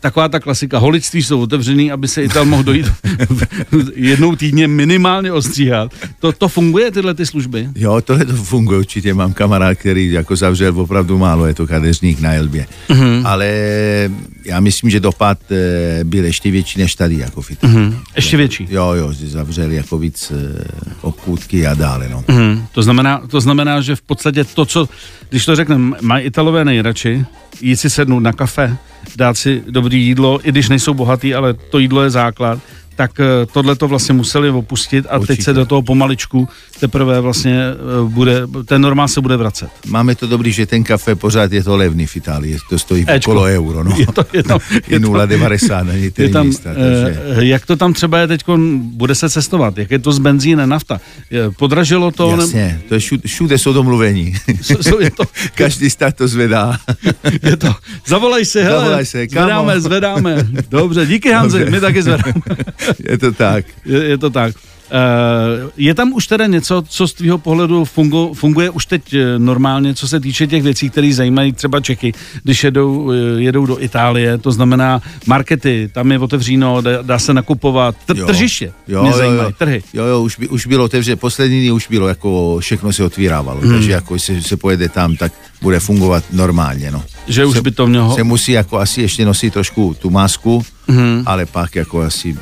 taková 0.00 0.28
ta 0.28 0.40
klasika, 0.40 0.78
holictví 0.78 1.22
jsou 1.22 1.40
otevřený, 1.40 1.92
aby 1.92 2.08
se 2.08 2.22
Ital 2.22 2.44
mohl 2.44 2.62
dojít 2.62 2.86
jednou 3.94 4.36
týdně 4.36 4.68
minimálně 4.68 5.32
ostříhat. 5.32 5.92
To, 6.20 6.32
to 6.32 6.48
funguje, 6.48 6.90
tyhle 6.90 7.14
ty 7.14 7.26
služby? 7.26 7.68
Jo, 7.74 8.00
tohle 8.00 8.24
to 8.24 8.36
funguje 8.36 8.78
určitě. 8.78 9.14
Mám 9.14 9.32
kamarád, 9.32 9.78
který 9.78 10.12
jako 10.12 10.36
zavřel 10.36 10.80
opravdu 10.80 11.03
opravdu 11.04 11.18
málo, 11.18 11.46
je 11.46 11.54
to 11.54 11.66
kadeřník 11.66 12.20
na 12.20 12.32
Elbě. 12.32 12.66
Mm-hmm. 12.88 13.22
Ale 13.26 13.48
já 14.44 14.60
myslím, 14.60 14.90
že 14.90 15.00
dopad 15.00 15.38
eh, 15.50 16.04
byl 16.04 16.24
ještě 16.24 16.50
větší 16.50 16.78
než 16.78 16.94
tady, 16.94 17.18
jako 17.18 17.42
v 17.42 17.50
Mm-hmm. 17.50 17.94
Ještě 18.16 18.36
větší? 18.36 18.68
Jo, 18.70 18.92
jo, 18.92 19.12
zavřeli 19.12 19.76
jako 19.76 19.98
víc 19.98 20.32
eh, 20.32 20.64
obchůdky 21.00 21.66
a 21.66 21.74
dále, 21.74 22.08
no. 22.08 22.22
Mm-hmm. 22.22 22.64
To, 22.72 22.82
znamená, 22.82 23.22
to 23.30 23.40
znamená, 23.40 23.80
že 23.80 23.96
v 23.96 24.02
podstatě 24.02 24.44
to, 24.44 24.64
co, 24.64 24.88
když 25.30 25.44
to 25.44 25.56
řekneme, 25.56 25.96
mají 26.00 26.24
Italové 26.24 26.64
nejradši, 26.64 27.24
jít 27.60 27.76
si 27.76 27.90
sednout 27.90 28.20
na 28.20 28.32
kafe, 28.32 28.76
dát 29.16 29.36
si 29.36 29.62
dobrý 29.70 30.02
jídlo, 30.06 30.40
i 30.42 30.48
když 30.48 30.68
nejsou 30.68 30.94
bohatý, 30.94 31.34
ale 31.34 31.54
to 31.54 31.78
jídlo 31.78 32.02
je 32.02 32.10
základ, 32.10 32.58
tak 32.96 33.20
eh, 33.20 33.24
tohle 33.52 33.76
to 33.76 33.88
vlastně 33.88 34.14
museli 34.14 34.50
opustit 34.50 35.06
a 35.10 35.18
Určitě. 35.18 35.36
teď 35.36 35.44
se 35.44 35.52
do 35.52 35.66
toho 35.66 35.82
pomaličku 35.82 36.48
teprve 36.80 37.20
vlastně 37.20 37.60
eh, 37.60 38.08
bude, 38.08 38.42
ten 38.64 38.82
normál 38.82 39.08
se 39.08 39.20
bude 39.20 39.36
vracet. 39.36 39.68
Máme 39.86 40.14
to 40.14 40.26
dobrý, 40.26 40.52
že 40.52 40.66
ten 40.66 40.84
kafe 40.84 41.14
pořád 41.14 41.52
je 41.52 41.64
to 41.64 41.76
levný 41.76 42.06
v 42.06 42.16
Itálii, 42.16 42.58
to 42.70 42.78
stojí 42.78 43.04
Ečko. 43.08 43.30
okolo 43.30 43.42
euro, 43.44 43.84
no. 43.84 43.96
Je 44.04 44.06
to, 44.06 44.24
je 44.32 44.42
to, 44.42 44.58
je 44.88 45.00
0,90 45.00 45.84
na 45.84 45.92
je 45.92 46.28
tam, 46.28 46.46
místa, 46.46 46.74
takže... 46.74 47.22
Jak 47.40 47.66
to 47.66 47.76
tam 47.76 47.92
třeba 47.92 48.18
je 48.18 48.26
teď, 48.26 48.44
bude 48.78 49.14
se 49.14 49.30
cestovat, 49.30 49.78
jak 49.78 49.90
je 49.90 49.98
to 49.98 50.12
z 50.12 50.18
benzíne, 50.18 50.66
nafta, 50.66 51.00
podražilo 51.58 52.10
to? 52.10 52.36
Jasně, 52.40 52.60
ne... 52.60 52.80
to 52.88 52.94
je 52.94 53.00
všude, 53.00 53.22
všude 53.26 53.58
jsou 53.58 53.72
domluvení. 53.72 54.34
So, 54.62 55.00
je 55.00 55.10
to... 55.10 55.24
Každý 55.54 55.90
stát 55.90 56.16
to 56.16 56.28
zvedá. 56.28 56.78
je 57.42 57.56
to, 57.56 57.74
zavolej 58.06 58.44
se, 58.44 58.62
hele, 58.62 58.80
zavolej 58.80 59.06
se, 59.06 59.26
zvedáme, 59.30 59.80
zvedáme. 59.80 60.46
Dobře, 60.70 61.06
díky 61.06 61.32
Hanzi, 61.32 61.58
Dobře. 61.58 61.70
my 61.70 61.80
taky 61.80 62.02
zvedáme. 62.02 62.34
je 63.10 63.18
to 63.18 63.32
tak. 63.32 63.64
Je, 63.84 64.04
je 64.04 64.18
to 64.18 64.30
tak. 64.30 64.54
Uh, 64.84 65.70
je 65.76 65.94
tam 65.94 66.12
už 66.12 66.26
teda 66.26 66.46
něco, 66.46 66.84
co 66.88 67.08
z 67.08 67.12
tvého 67.12 67.38
pohledu 67.38 67.84
fungu, 67.84 68.34
funguje 68.34 68.70
už 68.70 68.86
teď 68.86 69.14
eh, 69.14 69.38
normálně, 69.38 69.94
co 69.94 70.08
se 70.08 70.20
týče 70.20 70.46
těch 70.46 70.62
věcí, 70.62 70.90
které 70.90 71.12
zajímají 71.14 71.52
třeba 71.52 71.80
Čechy, 71.80 72.12
když 72.42 72.64
jedou, 72.64 73.12
eh, 73.12 73.16
jedou 73.42 73.66
do 73.66 73.82
Itálie, 73.82 74.38
to 74.38 74.52
znamená 74.52 75.02
markety, 75.26 75.90
tam 75.92 76.12
je 76.12 76.18
otevříno, 76.18 76.80
dá, 76.80 77.02
dá 77.02 77.18
se 77.18 77.34
nakupovat, 77.34 77.96
tr- 78.08 78.18
jo, 78.18 78.26
tržiště, 78.26 78.72
jo, 78.88 79.02
mě 79.02 79.10
jo, 79.10 79.16
zajímají, 79.16 79.48
jo, 79.48 79.54
trhy. 79.58 79.82
Jo, 79.92 80.04
jo, 80.04 80.22
už, 80.22 80.38
by, 80.38 80.48
už 80.48 80.66
bylo 80.66 80.84
otevřené, 80.84 81.16
poslední 81.16 81.60
dny 81.60 81.70
už 81.70 81.88
bylo, 81.88 82.08
jako 82.08 82.58
všechno 82.60 82.92
se 82.92 83.04
otvírávalo, 83.04 83.60
hmm. 83.60 83.72
takže 83.72 83.92
jako 83.92 84.18
se, 84.18 84.42
se 84.42 84.56
pojede 84.56 84.88
tam, 84.88 85.16
tak 85.16 85.32
bude 85.62 85.80
fungovat 85.80 86.24
normálně, 86.32 86.90
no. 86.90 87.04
Že 87.26 87.44
už 87.44 87.56
se, 87.56 87.62
by 87.62 87.70
to 87.70 87.86
mělo... 87.86 88.14
Se 88.14 88.22
musí 88.22 88.52
jako 88.52 88.78
asi 88.78 89.02
ještě 89.02 89.24
nosit 89.24 89.52
trošku 89.52 89.96
tu 89.98 90.10
masku, 90.10 90.64
hmm. 90.88 91.22
ale 91.26 91.46
pak 91.46 91.76
jako 91.76 92.00
asi 92.00 92.36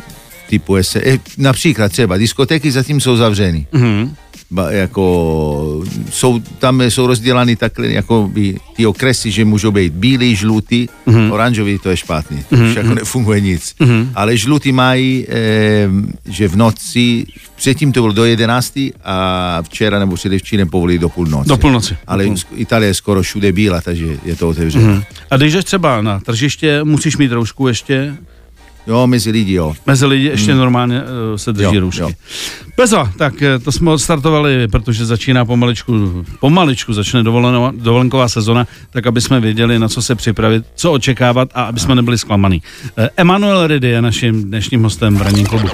typu 0.52 0.82
se, 0.82 1.00
eh, 1.04 1.19
například 1.38 1.93
třeba 1.93 2.16
diskotéky 2.16 2.70
zatím 2.70 3.00
jsou 3.00 3.16
zavřeny. 3.16 3.66
Mm-hmm. 3.72 4.10
Ba, 4.50 4.70
jako, 4.70 5.84
jsou, 6.10 6.40
tam 6.58 6.82
jsou 6.82 7.06
rozdělány 7.06 7.56
takhle 7.56 7.87
jako 7.87 8.28
by 8.32 8.56
ty 8.76 8.87
okresy, 8.87 9.31
že 9.31 9.44
můžou 9.44 9.70
být 9.70 9.93
bílý, 9.93 10.37
žlutý, 10.37 10.88
mm-hmm. 11.06 11.32
oranžový 11.32 11.78
to 11.78 11.90
je 11.90 11.96
špatný, 11.96 12.44
to 12.49 12.56
mm-hmm. 12.56 12.70
už 12.70 12.76
jako 12.76 12.94
nefunguje 12.94 13.40
nic. 13.40 13.75
Mm-hmm. 13.81 14.08
Ale 14.14 14.37
žlutý 14.37 14.72
mají, 14.72 15.26
e, 15.28 15.88
že 16.28 16.49
v 16.49 16.56
noci, 16.56 17.25
předtím 17.56 17.93
to 17.93 18.00
bylo 18.00 18.12
do 18.12 18.25
11 18.25 18.78
a 19.05 19.58
včera 19.62 19.98
nebo 19.98 20.14
předevčírem 20.14 20.69
povolili 20.69 20.98
do 20.98 21.08
půlnoci. 21.08 21.48
Do 21.48 21.56
půlnoci. 21.56 21.96
Ale 22.06 22.24
mm-hmm. 22.24 22.44
Itálie 22.56 22.91
je 22.91 22.94
skoro 22.94 23.22
všude 23.22 23.53
bílá, 23.53 23.81
takže 23.81 24.06
je 24.24 24.36
to 24.36 24.48
otevřené. 24.48 24.84
Mm-hmm. 24.84 25.05
A 25.31 25.36
když 25.36 25.53
jdeš 25.53 25.65
třeba 25.65 26.03
na 26.03 26.20
tržiště, 26.20 26.84
musíš 26.84 27.17
mít 27.17 27.32
roušku 27.32 27.69
ještě? 27.69 28.17
Jo, 28.86 29.06
mezi 29.06 29.31
lidi, 29.31 29.53
jo. 29.53 29.74
Mezi 29.86 30.06
lidi 30.06 30.27
ještě 30.27 30.51
hmm. 30.51 30.60
normálně 30.60 31.01
uh, 31.01 31.36
se 31.36 31.53
drží 31.53 31.74
jo, 31.74 31.81
roušky. 31.81 32.03
Jo. 32.03 32.10
Bezo, 32.77 33.08
tak 33.19 33.43
eh, 33.43 33.58
to 33.58 33.72
jsme 33.72 33.91
odstartovali, 33.91 34.69
protože 34.69 35.06
začíná 35.06 35.44
pomaličku, 35.44 36.24
pomaličku 36.41 36.93
začne 36.93 37.22
dovolenková 37.72 38.29
sezona, 38.29 38.67
tak 38.91 39.06
aby 39.06 39.20
jsme 39.20 39.41
věděli, 39.41 39.79
na 39.79 39.89
co 39.89 40.03
se 40.03 40.15
připravit, 40.15 40.65
co 40.74 40.93
očekávat 40.93 41.48
a 41.55 41.62
aby 41.62 41.81
jsme 41.81 41.94
nebyli 41.94 42.19
zklamaný. 42.19 42.62
Uh, 42.98 43.06
Emanuel 43.17 43.67
Ridy 43.67 43.89
je 43.89 44.03
naším 44.03 44.44
dnešním 44.44 44.82
hostem 44.82 45.17
v 45.17 45.22
Ranním 45.22 45.46
klubu. 45.46 45.69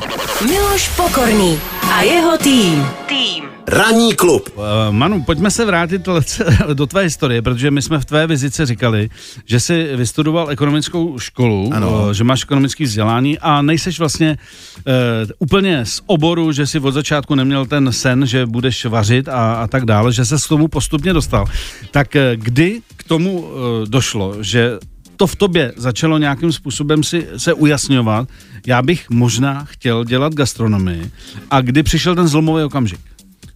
Miloš 0.47 0.89
Pokorný 0.89 1.59
a 1.93 2.03
jeho 2.03 2.39
tým. 2.39 2.87
Tým. 3.07 3.58
Ranní 3.71 4.15
klub. 4.15 4.49
Uh, 4.57 4.65
Manu, 4.91 5.23
pojďme 5.23 5.51
se 5.51 5.65
vrátit 5.65 6.09
do 6.73 6.87
tvé 6.87 7.03
historie, 7.03 7.43
protože 7.43 7.71
my 7.71 7.83
jsme 7.83 7.99
v 7.99 8.05
tvé 8.05 8.27
vizice 8.27 8.67
říkali, 8.67 9.11
že 9.45 9.61
jsi 9.61 9.89
vystudoval 9.97 10.51
ekonomickou 10.51 11.19
školu, 11.19 11.71
ano. 11.75 12.15
že 12.15 12.25
máš 12.25 12.43
ekonomické 12.43 12.85
vzdělání 12.85 13.39
a 13.39 13.63
nejseš 13.63 13.99
vlastně 13.99 14.39
uh, 14.77 14.93
úplně 15.39 15.87
z 15.87 16.01
oboru, 16.07 16.53
že 16.53 16.67
si 16.67 16.81
od 16.81 16.91
začátku 16.91 17.35
neměl 17.35 17.67
ten 17.67 17.93
sen, 17.93 18.27
že 18.27 18.47
budeš 18.47 18.85
vařit 18.85 19.29
a, 19.29 19.55
a 19.55 19.67
tak 19.67 19.85
dále, 19.85 20.13
že 20.13 20.25
se 20.25 20.37
k 20.45 20.49
tomu 20.49 20.69
postupně 20.69 21.13
dostal. 21.13 21.47
Tak 21.91 22.09
uh, 22.15 22.21
kdy 22.35 22.81
k 22.97 23.05
tomu 23.05 23.41
uh, 23.41 23.49
došlo, 23.89 24.35
že 24.41 24.79
to 25.17 25.27
v 25.27 25.37
tobě 25.37 25.73
začalo 25.77 26.19
nějakým 26.19 26.53
způsobem 26.53 27.03
si 27.03 27.27
se 27.37 27.53
ujasňovat, 27.53 28.29
já 28.67 28.83
bych 28.83 29.11
možná 29.11 29.65
chtěl 29.65 30.05
dělat 30.05 30.35
gastronomii 30.35 31.11
a 31.51 31.61
kdy 31.61 31.83
přišel 31.83 32.15
ten 32.15 32.29
zlomový 32.29 32.65
okamžik? 32.65 33.01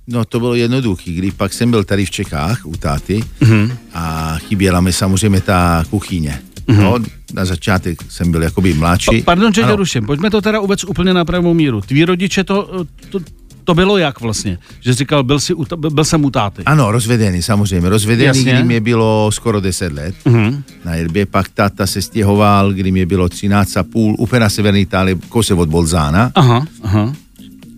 No 0.07 0.25
to 0.25 0.41
bylo 0.41 0.55
jednoduché, 0.55 1.13
když 1.13 1.35
pak 1.35 1.53
jsem 1.53 1.71
byl 1.71 1.85
tady 1.85 2.07
v 2.07 2.11
Čechách 2.11 2.67
u 2.67 2.77
táty 2.77 3.25
mm-hmm. 3.41 3.73
a 3.95 4.37
chyběla 4.39 4.81
mi 4.81 4.93
samozřejmě 4.93 5.41
ta 5.41 5.85
kuchyně. 5.91 6.41
Mm-hmm. 6.67 6.83
No, 6.83 6.99
na 7.35 7.45
začátek 7.45 7.99
jsem 8.09 8.33
byl 8.33 8.43
jakoby 8.43 8.75
mladší. 8.75 9.23
Pa, 9.23 9.25
pardon, 9.25 9.55
že 9.55 9.63
tě 9.63 9.77
ruším, 9.77 10.07
pojďme 10.07 10.31
to 10.31 10.41
teda 10.41 10.61
vůbec 10.61 10.85
úplně 10.85 11.15
na 11.15 11.25
pravou 11.25 11.55
míru. 11.55 11.81
Tví 11.81 12.05
rodiče 12.05 12.45
to, 12.45 12.87
to 13.11 13.21
to 13.65 13.75
bylo 13.75 13.99
jak 13.99 14.21
vlastně? 14.21 14.59
Že 14.81 14.95
říkal, 14.95 15.23
byl, 15.23 15.41
si, 15.41 15.55
byl 15.91 16.05
jsem 16.05 16.25
u 16.25 16.31
táty. 16.31 16.63
Ano, 16.67 16.93
rozvedený, 16.93 17.43
samozřejmě. 17.43 17.89
Rozvedený, 17.89 18.27
Jasně. 18.27 18.53
kdy 18.53 18.63
mě 18.63 18.81
bylo 18.81 19.31
skoro 19.33 19.61
10 19.61 19.93
let 19.93 20.15
uh-huh. 20.25 20.63
na 20.85 20.97
Elbě, 20.97 21.27
pak 21.27 21.49
táta 21.49 21.87
se 21.87 22.03
stěhoval, 22.03 22.73
kdy 22.73 22.91
mě 22.93 23.07
bylo 23.07 23.29
13 23.29 23.77
a 23.77 23.83
půl, 23.83 24.17
úplně 24.19 24.41
na 24.41 24.49
severní 24.49 24.81
Itálii, 24.81 25.19
kousek 25.29 25.59
od 25.59 25.69
Bolzána, 25.69 26.33
aha, 26.35 26.67
aha. 26.83 27.13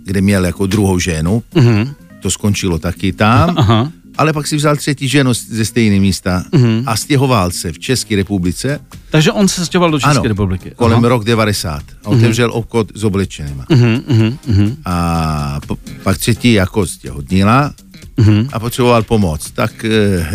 kde 0.04 0.20
měl 0.20 0.46
jako 0.46 0.66
druhou 0.66 0.98
ženu. 0.98 1.42
Uh-huh. 1.54 1.94
To 2.24 2.30
skončilo 2.30 2.78
taky 2.78 3.12
tam. 3.12 3.54
Aha 3.58 3.92
ale 4.18 4.32
pak 4.32 4.46
si 4.46 4.56
vzal 4.56 4.76
třetí 4.76 5.08
ženu 5.08 5.34
ze 5.34 5.64
stejné 5.64 6.00
místa 6.00 6.44
mm-hmm. 6.52 6.82
a 6.86 6.96
stěhoval 6.96 7.50
se 7.50 7.72
v 7.72 7.78
České 7.78 8.16
republice. 8.16 8.80
Takže 9.10 9.32
on 9.32 9.48
se 9.48 9.66
stěhoval 9.66 9.90
do 9.90 9.98
České 9.98 10.10
ano, 10.10 10.22
republiky. 10.22 10.72
kolem 10.76 10.98
Aha. 10.98 11.08
rok 11.08 11.24
90. 11.24 11.82
A 12.04 12.08
otevřel 12.08 12.48
mm-hmm. 12.48 12.56
obchod 12.56 12.92
s 12.94 13.04
oblečenýma. 13.04 13.64
Mm-hmm. 13.64 14.76
A 14.84 15.60
po, 15.66 15.76
pak 16.02 16.18
třetí 16.18 16.52
jako 16.52 16.86
stěhodnila 16.86 17.72
mm-hmm. 18.18 18.48
a 18.52 18.60
potřeboval 18.60 19.02
pomoc. 19.02 19.50
Tak 19.50 19.84
e, 19.84 19.90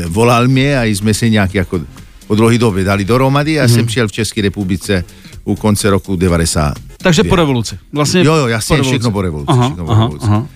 volal 0.08 0.48
mě 0.48 0.80
a 0.80 0.84
jsme 0.84 1.14
se 1.14 1.30
nějak 1.30 1.56
jako 1.56 1.82
po 2.28 2.36
dlouhé 2.36 2.58
době 2.58 2.84
dali 2.84 3.06
dohromady 3.06 3.60
a 3.60 3.66
mm-hmm. 3.66 3.74
jsem 3.74 3.86
přijel 3.86 4.08
v 4.08 4.12
České 4.12 4.42
republice 4.42 5.04
u 5.44 5.56
konce 5.56 5.90
roku 5.90 6.16
90. 6.16 6.74
Takže 6.98 7.24
po 7.24 7.36
revoluci. 7.36 7.78
Vlastně 7.94 8.24
jo, 8.24 8.36
jo, 8.36 8.48
jasně, 8.48 8.78
po 8.78 8.84
všechno 8.84 9.12
po 9.12 9.22
revoluci. 9.22 9.52
Aha, 9.52 9.66
všechno 9.66 9.86
po 9.86 9.92
aha, 9.92 10.02
revoluci. 10.02 10.26
Aha. 10.26 10.48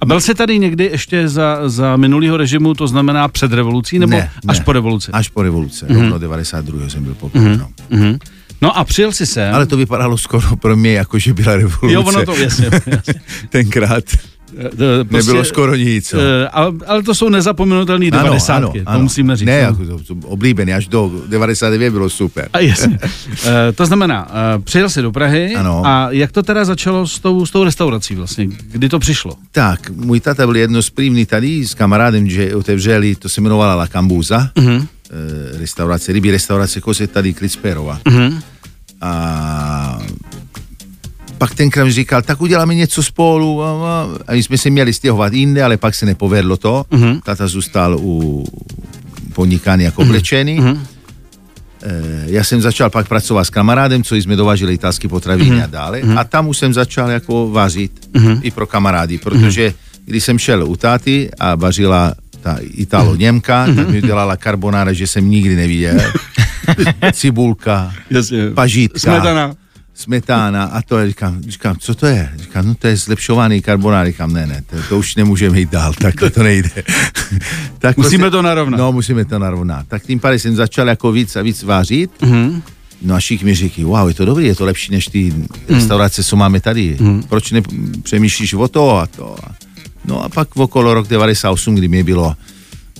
A 0.00 0.06
byl 0.06 0.20
jsi 0.20 0.34
tady 0.34 0.58
někdy 0.58 0.84
ještě 0.84 1.28
za, 1.28 1.68
za 1.68 1.96
minulého 1.96 2.36
režimu, 2.36 2.74
to 2.74 2.88
znamená 2.88 3.28
před 3.28 3.52
revolucí, 3.52 3.98
nebo 3.98 4.10
ne, 4.10 4.30
až 4.48 4.58
ne, 4.58 4.64
po 4.64 4.72
revoluci? 4.72 5.12
Až 5.12 5.28
po 5.28 5.42
revoluci, 5.42 5.84
mm-hmm. 5.84 6.00
rovno 6.00 6.18
92. 6.18 6.88
jsem 6.88 7.04
byl 7.04 7.14
poprvé. 7.14 7.44
Mm-hmm. 7.44 7.58
No. 7.58 7.96
Mm-hmm. 7.98 8.18
No 8.62 8.78
a 8.78 8.84
přijel 8.84 9.12
si 9.12 9.26
sem. 9.26 9.54
Ale 9.54 9.66
to 9.66 9.76
vypadalo 9.76 10.18
skoro 10.18 10.56
pro 10.56 10.76
mě, 10.76 10.92
jako 10.92 11.18
že 11.18 11.34
byla 11.34 11.56
revoluce. 11.56 11.92
Jo, 11.92 12.02
ono 12.02 12.24
to, 12.24 12.36
jasně. 12.36 12.70
jasně. 12.72 13.14
Tenkrát. 13.48 14.04
Prostě, 14.50 15.16
Nebylo 15.16 15.44
skoro 15.44 15.76
nic. 15.76 16.14
Uh, 16.14 16.20
ale, 16.52 16.72
ale 16.86 17.02
to 17.02 17.14
jsou 17.14 17.28
nezapomenutelné 17.28 18.10
90. 18.10 18.56
Ano, 18.56 18.72
ano, 18.86 18.98
to 18.98 19.02
musíme 19.02 19.36
říct. 19.36 19.46
Ne, 19.46 19.62
no. 19.62 19.66
jako 19.66 19.84
to, 19.84 20.14
to 20.14 20.28
oblíbený, 20.28 20.74
až 20.74 20.88
do 20.88 21.12
99 21.28 21.90
bylo 21.90 22.10
super. 22.10 22.48
A 22.52 22.58
jasně. 22.58 22.98
uh, 23.02 23.50
to 23.74 23.86
znamená, 23.86 24.28
uh, 24.28 24.62
přijel 24.64 24.90
jsi 24.90 25.02
do 25.02 25.12
Prahy 25.12 25.54
ano. 25.54 25.82
a 25.86 26.08
jak 26.10 26.32
to 26.32 26.42
teda 26.42 26.64
začalo 26.64 27.06
s 27.06 27.18
tou, 27.18 27.46
s 27.46 27.50
tou 27.50 27.64
restaurací 27.64 28.14
vlastně? 28.14 28.46
Kdy 28.72 28.88
to 28.88 28.98
přišlo? 28.98 29.34
Tak, 29.52 29.90
můj 29.90 30.20
tata 30.20 30.46
byl 30.46 30.56
jedno 30.56 30.82
z 30.82 30.90
první 30.90 31.26
tady 31.26 31.66
s 31.66 31.74
kamarádem, 31.74 32.30
že 32.30 32.54
otevřeli, 32.54 33.14
to 33.14 33.28
se 33.28 33.40
jmenovala 33.40 33.74
La 33.74 33.86
Cambuza, 33.86 34.50
uh-huh. 34.54 34.76
uh, 34.76 34.86
restaurace, 35.58 36.12
rybí 36.12 36.30
restaurace, 36.30 36.80
kose 36.80 37.06
tady 37.06 37.32
Klitsperova. 37.32 38.00
Uh-huh. 38.04 38.42
A 39.00 39.12
pak 41.40 41.54
tenkrát 41.54 41.88
říkal, 41.88 42.22
tak 42.22 42.40
uděláme 42.40 42.74
něco 42.74 43.02
spolu 43.02 43.62
a, 43.64 44.02
a 44.26 44.32
my 44.32 44.42
jsme 44.42 44.58
se 44.58 44.70
měli 44.70 44.92
stěhovat 44.92 45.32
jinde, 45.32 45.64
ale 45.64 45.76
pak 45.76 45.94
se 45.94 46.06
nepovedlo 46.06 46.56
to. 46.56 46.84
Uh-huh. 46.92 47.20
Tata 47.24 47.46
zůstal 47.46 47.96
u 48.00 48.44
podnikání 49.32 49.84
jako 49.84 50.02
oblečený. 50.02 50.60
Uh-huh. 50.60 50.78
E, 51.82 52.24
já 52.26 52.44
jsem 52.44 52.60
začal 52.60 52.90
pak 52.90 53.08
pracovat 53.08 53.44
s 53.44 53.50
kamarádem, 53.50 54.02
co 54.02 54.14
jsme 54.14 54.36
dováželi 54.36 54.74
italské 54.74 55.08
potraviny 55.08 55.56
uh-huh. 55.56 55.64
a 55.64 55.66
dále. 55.66 56.00
Uh-huh. 56.00 56.18
A 56.18 56.24
tam 56.24 56.48
už 56.48 56.58
jsem 56.58 56.74
začal 56.74 57.10
jako 57.10 57.50
vařit 57.50 57.92
uh-huh. 58.12 58.40
i 58.42 58.50
pro 58.50 58.66
kamarády, 58.66 59.18
protože 59.18 59.68
uh-huh. 59.68 60.04
když 60.04 60.24
jsem 60.24 60.38
šel 60.38 60.68
u 60.68 60.76
táty 60.76 61.30
a 61.40 61.54
vařila 61.54 62.14
ta 62.40 62.58
Italo 62.60 63.16
Němka, 63.16 63.66
tak 63.76 63.88
mi 63.88 64.02
dělala 64.02 64.36
carbonara, 64.36 64.92
že 64.92 65.06
jsem 65.06 65.30
nikdy 65.30 65.56
neviděl. 65.56 66.00
Cibulka, 67.12 67.92
pažitka. 68.54 68.98
Smetana 68.98 69.54
smetána 70.00 70.64
a 70.64 70.82
to 70.82 70.98
je, 70.98 71.08
říkám, 71.08 71.42
říkám, 71.42 71.76
co 71.76 71.94
to 71.94 72.06
je? 72.06 72.30
Říkám, 72.36 72.66
no 72.66 72.74
to 72.74 72.86
je 72.86 72.96
zlepšovaný 72.96 73.62
karbonát, 73.62 74.06
říkám, 74.06 74.32
ne, 74.32 74.46
ne, 74.46 74.62
to, 74.66 74.76
to 74.88 74.98
už 74.98 75.16
nemůžeme 75.16 75.60
jít 75.60 75.70
dál, 75.70 75.92
tak 75.92 76.14
to 76.34 76.42
nejde. 76.42 76.70
tak 77.78 77.96
musíme 77.96 78.18
prostě, 78.18 78.30
to 78.30 78.42
narovnat. 78.42 78.78
No, 78.78 78.92
musíme 78.92 79.24
to 79.24 79.38
narovnat. 79.38 79.86
Tak 79.88 80.02
tím 80.02 80.20
pádem 80.20 80.38
jsem 80.38 80.56
začal 80.56 80.88
jako 80.88 81.12
víc 81.12 81.36
a 81.36 81.42
víc 81.42 81.62
vářit. 81.62 82.10
Mm-hmm. 82.20 82.62
No 83.02 83.14
a 83.14 83.18
všichni 83.18 83.44
mi 83.44 83.54
říkají, 83.54 83.84
wow, 83.84 84.08
je 84.08 84.14
to 84.14 84.24
dobrý, 84.24 84.46
je 84.46 84.54
to 84.54 84.64
lepší 84.64 84.92
než 84.92 85.06
ty 85.06 85.30
mm. 85.30 85.46
restaurace, 85.68 86.24
co 86.24 86.36
máme 86.36 86.60
tady. 86.60 86.96
Mm. 87.00 87.22
Proč 87.22 87.52
nepřemýšlíš 87.52 88.54
o 88.54 88.68
to 88.68 88.98
a 88.98 89.06
to? 89.06 89.36
No 90.04 90.24
a 90.24 90.28
pak 90.28 90.54
v 90.54 90.60
okolo 90.60 90.94
rok 90.94 91.08
98, 91.08 91.74
kdy 91.74 91.88
mi 91.88 92.02
bylo 92.02 92.36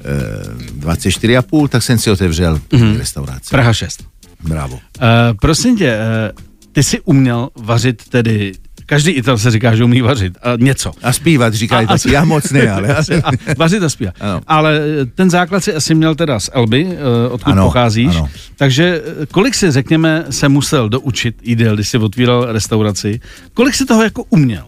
e, 0.05 0.81
24,5, 0.81 1.69
tak 1.69 1.83
jsem 1.83 1.99
si 1.99 2.11
otevřel 2.11 2.61
mm. 2.73 2.97
restauraci. 2.97 3.51
Praha 3.51 3.73
6. 3.73 4.05
Bravo. 4.43 4.75
Uh, 4.75 4.81
prosím 5.41 5.79
tě, 5.79 5.99
uh, 5.99 6.50
ty 6.81 6.85
jsi 6.85 7.01
uměl 7.01 7.49
vařit 7.57 8.09
tedy 8.09 8.53
Každý 8.87 9.11
Ital 9.11 9.39
se 9.39 9.51
říká, 9.51 9.77
že 9.77 9.85
umí 9.85 10.01
vařit. 10.01 10.39
A 10.43 10.49
něco. 10.57 10.93
A 11.03 11.13
zpívat 11.13 11.55
říkají 11.55 11.87
a, 11.87 11.93
taky. 11.93 12.13
Já 12.13 12.25
moc 12.25 12.51
ne, 12.51 12.71
ale... 12.71 12.97
a, 13.25 13.31
vařit 13.57 13.83
a 13.83 13.89
zpívat. 13.89 14.15
Ano. 14.21 14.41
Ale 14.47 14.81
eh, 15.03 15.07
ten 15.07 15.31
základ 15.31 15.65
si 15.65 15.75
asi 15.75 15.95
měl 15.95 16.15
teda 16.15 16.41
z 16.41 16.51
Elby, 16.53 16.87
eh, 16.91 17.29
odkud 17.29 17.51
ano, 17.51 17.65
pocházíš. 17.65 18.17
Ano. 18.17 18.29
Takže 18.57 19.03
eh, 19.23 19.27
kolik 19.27 19.55
si, 19.55 19.71
řekněme, 19.71 20.25
se 20.31 20.49
musel 20.49 20.89
doučit 20.89 21.37
jídel, 21.43 21.75
když 21.75 21.89
jsi 21.89 21.99
otvíral 21.99 22.53
restauraci? 22.53 23.21
Kolik 23.55 23.75
si 23.75 23.85
toho 23.85 24.03
jako 24.03 24.25
uměl? 24.31 24.67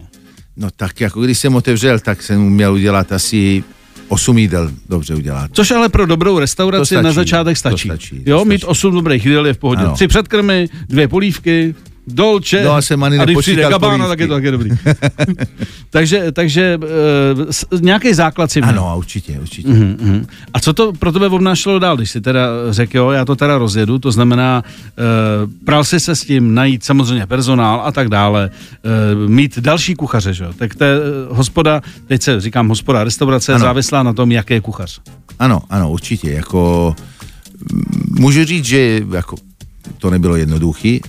No 0.57 0.67
tak 0.75 1.01
jako 1.01 1.21
když 1.21 1.39
jsem 1.39 1.55
otevřel, 1.55 1.99
tak 1.99 2.23
jsem 2.23 2.45
uměl 2.45 2.73
udělat 2.73 3.11
asi 3.11 3.63
8 4.07 4.37
jídel 4.37 4.71
dobře 4.89 5.15
udělat. 5.15 5.51
Což 5.53 5.71
ale 5.71 5.89
pro 5.89 6.05
dobrou 6.05 6.39
restauraci 6.39 6.85
stačí, 6.85 7.03
na 7.03 7.11
začátek 7.11 7.57
stačí. 7.57 7.89
To 7.89 7.95
stačí 7.95 8.23
jo, 8.25 8.39
to 8.39 8.45
mít 8.45 8.63
8 8.63 8.93
dobrých 8.93 9.25
jídel 9.25 9.45
je 9.45 9.53
v 9.53 9.57
pohodě. 9.57 9.81
Ano. 9.81 9.93
Tři 9.93 10.07
předkrmy, 10.07 10.69
dvě 10.89 11.07
polívky, 11.07 11.75
Dolce. 12.07 12.63
No 12.63 12.71
a 12.71 12.81
jsem 12.81 13.03
ani 13.03 13.17
a 13.17 13.25
když 13.25 13.37
přijde 13.37 13.61
tak 13.61 14.19
je 14.19 14.27
to 14.27 14.33
taky 14.33 14.51
dobrý. 14.51 14.69
takže 15.89 16.31
takže 16.31 16.79
uh, 17.73 17.81
nějaký 17.81 18.13
základ 18.13 18.51
si 18.51 18.61
měl. 18.61 18.69
Ano, 18.69 18.97
určitě, 18.97 19.39
určitě. 19.39 19.69
Uh-huh, 19.69 19.95
uh-huh. 19.95 20.25
A 20.53 20.59
co 20.59 20.73
to 20.73 20.93
pro 20.93 21.11
tebe 21.11 21.27
obnášelo 21.27 21.79
dál, 21.79 21.95
když 21.95 22.11
si 22.11 22.21
teda 22.21 22.47
řekl, 22.69 22.97
jo, 22.97 23.09
já 23.09 23.25
to 23.25 23.35
teda 23.35 23.57
rozjedu, 23.57 23.99
to 23.99 24.11
znamená, 24.11 24.63
uh, 24.63 25.51
pral 25.65 25.83
si 25.83 25.99
se 25.99 26.15
s 26.15 26.21
tím 26.21 26.53
najít 26.53 26.83
samozřejmě 26.83 27.27
personál 27.27 27.81
a 27.85 27.91
tak 27.91 28.09
dále, 28.09 28.49
uh, 29.23 29.29
mít 29.29 29.59
další 29.59 29.95
kuchaře, 29.95 30.33
že 30.33 30.43
jo? 30.43 30.53
Tak 30.57 30.75
to 30.75 30.85
uh, 31.29 31.37
hospoda, 31.37 31.81
teď 32.07 32.21
se 32.21 32.41
říkám 32.41 32.69
hospoda, 32.69 33.03
restaurace 33.03 33.53
ano. 33.53 33.65
závislá 33.65 34.03
na 34.03 34.13
tom, 34.13 34.31
jaký 34.31 34.53
je 34.53 34.61
kuchař. 34.61 34.99
Ano, 35.39 35.61
ano, 35.69 35.91
určitě, 35.91 36.31
jako 36.31 36.95
můžu 38.19 38.45
říct, 38.45 38.65
že 38.65 39.01
jako 39.11 39.35
to 39.97 40.09
nebylo 40.09 40.35
jednoduché, 40.35 40.99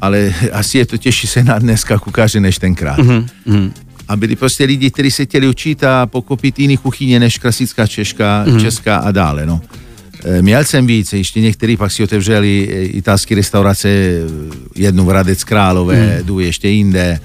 ale 0.00 0.34
asi 0.52 0.78
je 0.78 0.86
to 0.86 0.96
těžší 0.96 1.26
se 1.26 1.44
na 1.44 1.58
dneska 1.58 1.98
kuchaře 1.98 2.40
než 2.40 2.58
tenkrát. 2.58 2.98
Mm-hmm. 2.98 3.72
A 4.08 4.16
byli 4.16 4.36
prostě 4.36 4.64
lidi, 4.64 4.90
kteří 4.90 5.10
se 5.10 5.24
chtěli 5.24 5.48
učit 5.48 5.84
a 5.84 6.06
pokopit 6.06 6.58
jiný 6.58 6.76
kuchyně 6.76 7.20
než 7.20 7.38
klasická 7.38 7.86
češka, 7.86 8.44
mm-hmm. 8.46 8.60
česká 8.60 8.96
a 8.96 9.10
dále. 9.10 9.46
No. 9.46 9.60
E, 10.24 10.42
měl 10.42 10.64
jsem 10.64 10.86
víc, 10.86 11.12
ještě 11.12 11.40
někteří 11.40 11.76
pak 11.76 11.92
si 11.92 12.02
otevřeli 12.02 12.68
e, 12.72 12.84
italské 12.84 13.34
restaurace, 13.34 13.88
e, 13.88 14.20
jednu 14.76 15.04
v 15.04 15.08
Hradec 15.08 15.44
Králové, 15.44 16.18
mm. 16.18 16.26
jdu 16.26 16.38
ještě 16.38 16.68
jinde. 16.68 17.20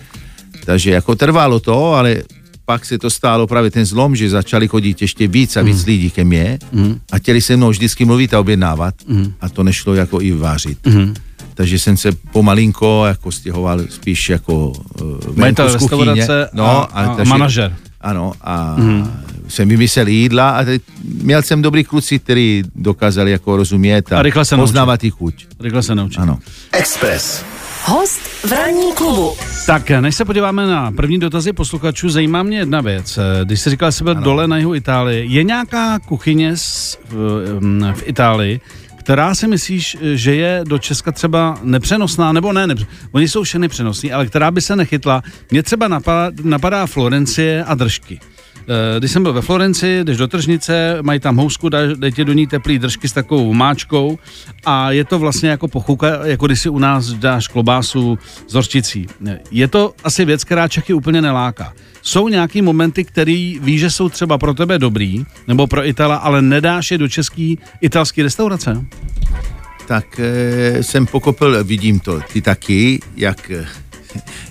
Takže 0.66 0.92
jako 0.92 1.16
trvalo 1.16 1.60
to, 1.60 1.94
ale 1.94 2.18
pak 2.66 2.86
se 2.86 2.98
to 2.98 3.10
stálo 3.10 3.48
právě 3.48 3.72
ten 3.72 3.86
zlom, 3.86 4.16
že 4.16 4.30
začali 4.30 4.68
chodit 4.68 5.02
ještě 5.02 5.28
víc 5.28 5.58
a 5.58 5.62
víc 5.62 5.78
mm. 5.78 5.86
lidí 5.88 6.10
ke 6.10 6.24
mně 6.24 6.60
mm. 6.72 7.00
a 7.12 7.18
chtěli 7.18 7.42
se 7.42 7.58
mnou 7.58 7.70
vždycky 7.70 8.06
mluvit 8.06 8.34
a 8.34 8.40
objednávat 8.40 8.96
mm. 9.08 9.34
a 9.42 9.50
to 9.50 9.64
nešlo 9.64 9.96
jako 9.96 10.22
i 10.22 10.32
vářit. 10.32 10.78
Mm 10.86 11.14
takže 11.56 11.80
jsem 11.80 11.98
se 11.98 12.12
pomalinko 12.32 13.06
jako 13.08 13.32
stěhoval 13.32 13.80
spíš 13.90 14.30
jako 14.30 14.68
uh, 14.68 15.38
Majitel 15.38 15.74
restaurace 15.74 16.50
no, 16.54 16.66
a, 16.66 16.84
a, 16.84 17.06
a 17.06 17.16
takže, 17.16 17.30
manažer. 17.30 17.76
Ano, 18.02 18.34
a 18.42 18.76
mm. 18.76 19.12
jsem 19.48 19.70
vymyslel 19.70 20.08
jídla 20.08 20.50
a 20.50 20.64
teď 20.64 20.82
měl 21.22 21.42
jsem 21.42 21.62
dobrý 21.62 21.84
kluci, 21.84 22.20
který 22.20 22.64
dokázali 22.76 23.32
jako 23.32 23.58
rozumět 23.58 24.14
a, 24.14 24.20
a 24.20 24.22
rychle 24.22 24.46
se 24.46 24.56
poznávat 24.56 25.04
i 25.04 25.10
chuť. 25.10 25.48
Rychle 25.60 25.84
se 25.84 25.96
naučit. 25.96 26.20
Ano. 26.20 26.40
Express. 26.72 27.46
Host 27.86 28.20
v 28.46 28.52
ranní 28.52 28.94
klubu. 28.94 29.34
Tak, 29.66 29.90
než 29.90 30.16
se 30.16 30.26
podíváme 30.26 30.68
na 30.68 30.92
první 30.92 31.20
dotazy 31.20 31.54
posluchačů, 31.54 32.10
zajímá 32.10 32.44
mě 32.44 32.58
jedna 32.58 32.82
věc. 32.82 33.20
Když 33.44 33.62
jsi 33.62 33.70
říkal, 33.70 33.92
že 33.92 33.98
jsi 33.98 34.04
byl 34.04 34.14
ano. 34.14 34.22
dole 34.22 34.48
na 34.48 34.58
jihu 34.58 34.76
Itálie, 34.76 35.26
je 35.26 35.44
nějaká 35.44 36.00
kuchyně 36.00 36.56
v, 37.10 37.14
v 37.94 38.04
Itálii, 38.04 38.62
která 39.06 39.36
si 39.36 39.48
myslíš, 39.48 39.98
že 40.14 40.36
je 40.36 40.62
do 40.68 40.78
Česka 40.78 41.12
třeba 41.12 41.60
nepřenosná, 41.64 42.32
nebo 42.32 42.54
ne, 42.54 42.68
nepř... 42.68 42.86
oni 43.12 43.28
jsou 43.28 43.44
všechny 43.44 43.68
přenosní, 43.68 44.12
ale 44.12 44.26
která 44.26 44.52
by 44.52 44.62
se 44.62 44.76
nechytla. 44.76 45.24
Mně 45.52 45.64
třeba 45.64 45.88
napadá, 45.88 46.32
napadá 46.44 46.86
Florencie 46.86 47.64
a 47.64 47.76
držky. 47.76 48.20
Eh, 48.20 49.00
když 49.00 49.12
jsem 49.12 49.24
byl 49.24 49.34
ve 49.34 49.42
Florenci, 49.42 50.04
jdeš 50.04 50.18
do 50.18 50.28
tržnice, 50.28 50.98
mají 51.02 51.20
tam 51.20 51.38
housku, 51.38 51.70
dají 51.70 52.14
tě 52.14 52.26
do 52.26 52.34
ní 52.34 52.48
teplý 52.48 52.80
držky 52.80 53.10
s 53.10 53.14
takovou 53.14 53.54
máčkou 53.54 54.18
a 54.66 54.92
je 54.92 55.06
to 55.06 55.20
vlastně 55.20 55.50
jako 55.50 55.68
pochuka, 55.68 56.26
jako 56.26 56.46
když 56.46 56.60
si 56.60 56.70
u 56.70 56.80
nás 56.80 57.14
dáš 57.14 57.48
klobásu 57.48 58.20
s 58.48 58.54
horčicí. 58.54 59.08
Je 59.52 59.68
to 59.68 59.94
asi 60.04 60.26
věc, 60.26 60.44
která 60.44 60.68
Čechy 60.68 60.94
úplně 60.94 61.22
neláká. 61.22 61.74
Jsou 62.06 62.28
nějaký 62.28 62.62
momenty, 62.62 63.04
který 63.04 63.60
víš, 63.60 63.80
že 63.80 63.90
jsou 63.90 64.10
třeba 64.10 64.38
pro 64.38 64.54
tebe 64.54 64.80
dobrý, 64.80 65.26
nebo 65.48 65.68
pro 65.68 65.88
Itala, 65.88 66.16
ale 66.16 66.42
nedáš 66.42 66.92
je 66.92 66.98
do 66.98 67.08
český 67.08 67.60
italský 67.82 68.22
restaurace? 68.22 68.86
Tak 69.88 70.20
e, 70.20 70.84
jsem 70.84 71.06
pokopil, 71.06 71.64
vidím 71.64 72.00
to, 72.00 72.22
ty 72.34 72.42
taky, 72.42 73.00
jak, 73.18 73.52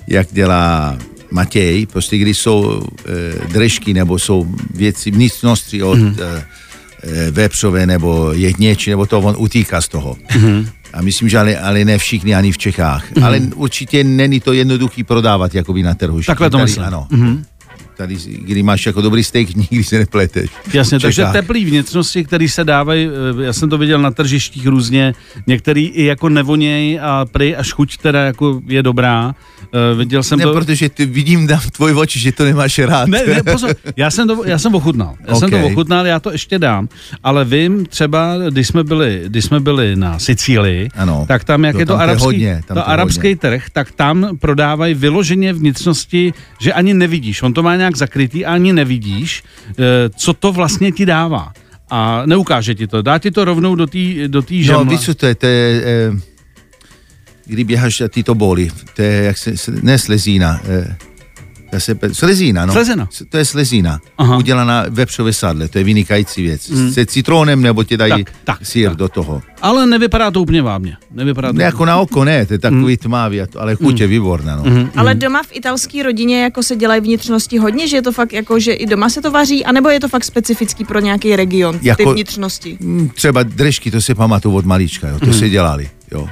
jak 0.07 0.27
dělá 0.33 0.99
Matěj, 1.31 1.87
prostě 1.87 2.19
když 2.19 2.39
jsou 2.39 2.83
e, 2.83 3.49
držky 3.49 3.95
nebo 3.95 4.19
jsou 4.19 4.47
věci 4.75 5.11
vnitřnosti 5.11 5.83
od 5.83 5.99
mm. 5.99 6.17
e, 6.21 7.31
vepřové 7.31 7.87
nebo 7.87 8.33
jedněči, 8.33 8.91
nebo 8.91 9.07
to 9.07 9.21
on 9.21 9.35
utíká 9.39 9.81
z 9.81 9.89
toho. 9.89 10.17
Mm. 10.39 10.69
A 10.95 11.03
myslím, 11.03 11.29
že 11.29 11.39
ale, 11.39 11.59
ale 11.59 11.85
ne 11.85 11.99
všichni 11.99 12.35
ani 12.35 12.53
v 12.53 12.59
Čechách. 12.59 13.11
Mm. 13.11 13.25
Ale 13.25 13.41
určitě 13.55 14.05
není 14.05 14.41
to 14.41 14.53
jednoduchý 14.53 15.05
prodávat 15.05 15.55
jakoby 15.55 15.83
na 15.83 15.95
trhu. 15.95 16.23
Takhle 16.23 16.51
to 16.51 16.59
myslím. 16.59 16.85
Ano. 16.85 17.07
Mm 17.11 17.45
tady, 17.97 18.17
kdy 18.27 18.63
máš 18.63 18.87
jako 18.87 19.03
dobrý 19.03 19.25
steak, 19.25 19.55
nikdy 19.57 19.85
se 19.85 19.99
nepleteš. 19.99 20.51
Jasně, 20.75 21.01
takže 21.01 21.25
teplý 21.33 21.65
vnitřnosti, 21.65 22.25
které 22.25 22.49
se 22.49 22.65
dávají, 22.65 23.09
eh, 23.41 23.45
já 23.45 23.53
jsem 23.53 23.69
to 23.69 23.79
viděl 23.79 23.99
na 23.99 24.11
tržištích 24.11 24.67
různě, 24.67 25.15
některý 25.47 25.87
i 25.87 26.05
jako 26.05 26.29
nevoněj 26.29 27.01
a 27.03 27.25
prý 27.25 27.57
až 27.57 27.73
chuť 27.73 27.97
teda 27.97 28.25
jako 28.25 28.61
je 28.67 28.83
dobrá. 28.83 29.35
Uh, 29.75 29.99
viděl 29.99 30.23
jsem 30.23 30.39
ne, 30.39 30.45
to... 30.45 30.53
protože 30.53 30.89
ty 30.89 31.07
vidím 31.07 31.49
v 31.49 31.71
tvoj 31.71 31.95
oči, 31.95 32.19
že 32.19 32.33
to 32.33 32.45
nemáš 32.45 32.79
rád. 32.79 33.09
Ne, 33.09 33.23
ne, 33.27 33.43
pozor, 33.53 33.75
já 33.97 34.11
jsem, 34.11 34.29
to, 34.29 34.45
já 34.45 34.59
jsem 34.59 34.75
ochutnal. 34.75 35.15
Já 35.21 35.35
okay. 35.35 35.41
jsem 35.41 35.51
to 35.51 35.67
ochutnal, 35.67 36.07
já 36.07 36.21
to 36.21 36.33
ještě 36.33 36.59
dám. 36.59 36.89
Ale 37.23 37.45
vím 37.45 37.87
třeba, 37.87 38.35
když 38.51 38.69
jsme 38.69 38.85
byli, 38.85 39.23
když 39.27 39.45
jsme 39.45 39.61
byli 39.61 39.97
na 39.97 40.19
Sicílii, 40.19 40.89
ano, 40.95 41.25
tak 41.29 41.45
tam, 41.45 41.65
jak 41.65 41.75
to, 41.75 41.81
je 41.81 41.87
to 41.87 42.01
arabský, 42.01 42.25
hodně, 42.25 42.61
to, 42.69 42.75
to 42.75 42.89
arabský 42.89 43.29
hodně. 43.29 43.37
trh, 43.37 43.65
tak 43.73 43.93
tam 43.93 44.37
prodávají 44.41 44.95
vyloženě 44.95 45.53
vnitřnosti, 45.53 46.33
že 46.61 46.73
ani 46.73 46.95
nevidíš. 46.95 47.43
On 47.43 47.53
to 47.53 47.63
má 47.63 47.77
nějak 47.77 47.84
zakrytý 47.93 48.47
a 48.47 48.55
ani 48.55 48.73
nevidíš, 48.73 49.45
eh, 49.71 50.11
co 50.17 50.33
to 50.33 50.53
vlastně 50.53 50.93
ti 50.93 51.07
dává. 51.07 51.53
A 51.91 52.23
neukáže 52.27 52.75
ti 52.75 52.87
to. 52.87 53.03
Dá 53.03 53.19
ti 53.19 53.31
to 53.31 53.45
rovnou 53.45 53.75
do 53.75 53.87
té 53.87 54.29
do 54.29 54.43
tý 54.43 54.65
žemle. 54.65 54.85
No, 54.85 54.91
víš, 54.91 55.01
co 55.01 55.15
to 55.15 55.27
je? 55.27 55.35
To 55.35 55.47
je 55.47 55.83
eh, 55.85 56.35
kdy 57.47 57.65
běháš 57.65 58.01
a 58.01 58.09
ty 58.09 58.23
to 58.23 58.35
bolí. 58.35 58.71
To 58.97 59.03
je, 59.03 59.23
jak 59.25 59.39
se, 59.39 59.55
ne 59.83 59.99
slezína, 59.99 60.61
eh, 60.65 60.97
se, 61.81 61.99
slezína, 62.13 62.67
no. 62.67 62.73
Slezina. 62.73 63.09
To 63.29 63.37
je 63.37 63.45
slezína. 63.45 64.01
Aha. 64.19 64.37
Udělaná 64.37 64.85
vepřové 64.89 65.33
sadle, 65.33 65.69
to 65.69 65.79
je 65.79 65.85
vynikající 65.85 66.43
věc. 66.43 66.69
Mm. 66.69 66.93
Se 66.93 67.07
citrónem 67.07 67.63
nebo 67.63 67.85
ti 67.85 67.97
dají 67.97 68.25
tak, 68.25 68.35
tak, 68.45 68.59
sír 68.67 68.89
tak. 68.89 68.99
do 68.99 69.09
toho. 69.09 69.43
Ale 69.63 69.87
nevypadá 69.87 70.31
to 70.31 70.43
úplně 70.43 70.63
vábně. 70.63 70.97
Nevypadá 71.11 71.49
to 71.49 71.59
ne, 71.59 71.65
jako 71.65 71.85
na 71.85 71.97
oko 71.97 72.25
ne, 72.25 72.47
to 72.47 72.53
je 72.53 72.59
takový 72.59 72.93
mm. 72.93 72.97
tmavý, 72.97 73.41
ale 73.59 73.75
chuť 73.75 74.01
je 74.01 74.07
mm. 74.07 74.11
výborná. 74.11 74.57
No. 74.57 74.65
Mm. 74.65 74.91
Ale 74.97 75.15
doma 75.15 75.43
v 75.43 75.49
italské 75.53 76.03
rodině 76.03 76.43
jako 76.43 76.63
se 76.63 76.77
dělají 76.77 77.01
vnitřnosti 77.01 77.59
hodně, 77.59 77.89
že 77.89 77.97
je 77.97 78.03
to 78.03 78.13
fakt 78.13 78.33
jako, 78.33 78.59
že 78.59 78.73
i 78.73 78.87
doma 78.87 79.09
se 79.09 79.23
to 79.23 79.31
vaří, 79.31 79.65
anebo 79.65 79.89
je 79.89 80.01
to 80.01 80.09
fakt 80.09 80.25
specifický 80.25 80.85
pro 80.85 81.01
nějaký 81.01 81.37
region, 81.37 81.79
jako, 81.83 82.05
ty 82.05 82.13
vnitřnosti? 82.13 82.77
Mm, 82.81 83.09
třeba 83.09 83.43
držky, 83.43 83.91
to 83.91 84.01
si 84.01 84.15
pamatuju 84.15 84.57
od 84.57 84.65
malička, 84.65 85.09
jo, 85.09 85.19
to 85.19 85.27
mm. 85.27 85.35
se 85.35 85.49
dělali. 85.49 85.91
Jo 86.13 86.29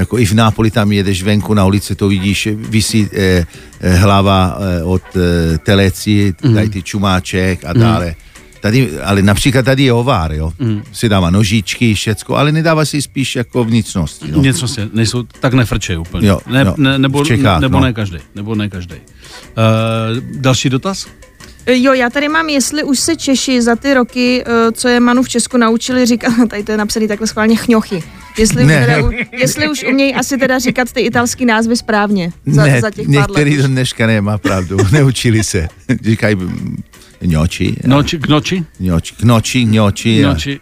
jako 0.00 0.18
i 0.18 0.24
v 0.26 0.32
Nápoli 0.32 0.70
tam 0.70 0.92
jedeš 0.92 1.22
venku 1.22 1.54
na 1.54 1.64
ulici, 1.64 1.94
to 1.94 2.08
vidíš, 2.08 2.48
visí 2.56 3.08
eh, 3.12 3.46
eh, 3.80 3.96
hlava 3.96 4.58
eh, 4.58 4.82
od 4.82 5.02
eh, 5.16 5.58
teleci, 5.58 6.34
mm. 6.44 6.54
tady 6.54 6.68
ty 6.68 6.82
čumáček 6.82 7.64
a 7.64 7.72
mm. 7.72 7.80
dále. 7.80 8.14
Tady, 8.60 9.00
ale 9.00 9.22
například 9.22 9.64
tady 9.64 9.82
je 9.82 9.92
ovár, 9.92 10.32
jo. 10.32 10.52
Mm. 10.58 10.82
Si 10.92 11.08
dává 11.08 11.30
nožičky, 11.30 11.94
všecko, 11.94 12.36
ale 12.36 12.52
nedává 12.52 12.84
si 12.84 13.02
spíš 13.02 13.36
jako 13.36 13.64
vnitřnosti. 13.64 14.32
No. 14.32 14.40
Vnitřnosti, 14.40 14.80
nejsou, 14.92 15.22
tak 15.22 15.54
nefrčej 15.54 15.98
úplně. 15.98 16.28
Jo, 16.28 16.40
ne, 16.46 16.62
jo, 16.66 16.74
ne, 16.76 16.98
nebo, 16.98 17.24
Čechách, 17.24 17.60
nebo 17.60 17.78
no. 17.78 17.84
ne 17.84 17.92
každý, 17.92 18.18
nebo 18.34 18.54
ne 18.54 18.68
každý. 18.68 18.94
Uh, 18.94 20.40
další 20.40 20.70
dotaz? 20.70 21.06
Jo, 21.66 21.92
já 21.92 22.10
tady 22.10 22.28
mám, 22.28 22.48
jestli 22.48 22.82
už 22.82 23.00
se 23.00 23.16
Češi 23.16 23.62
za 23.62 23.76
ty 23.76 23.94
roky, 23.94 24.44
co 24.72 24.88
je 24.88 25.00
Manu 25.00 25.22
v 25.22 25.28
Česku 25.28 25.56
naučili 25.56 26.06
říkat, 26.06 26.32
tady 26.50 26.64
to 26.64 26.72
je 26.72 26.78
napsaný 26.78 27.08
takhle 27.08 27.26
schválně 27.26 27.56
chňochy. 27.56 28.02
Jestli, 28.38 28.64
ne. 28.64 28.86
teda, 28.86 29.10
jestli 29.32 29.68
už 29.68 29.84
umějí 29.84 30.14
asi 30.14 30.38
teda 30.38 30.58
říkat 30.58 30.92
ty 30.92 31.00
italský 31.00 31.44
názvy 31.46 31.76
správně 31.76 32.32
za, 32.46 32.64
ne, 32.64 32.80
za 32.80 32.90
těch 32.90 33.08
některý 33.08 33.56
do 33.56 33.66
dneška 33.66 34.06
nemá 34.06 34.38
pravdu, 34.38 34.76
neučili 34.92 35.44
se. 35.44 35.68
Říkají 36.04 36.36
ňoči. 37.22 37.76
Noči, 37.86 38.18
k 38.18 38.28
noči? 38.28 38.64
Ňoči, 38.80 39.14
k 39.14 39.22
noči, 39.22 39.64
ňoči. 39.64 40.20
Ňoči. 40.22 40.60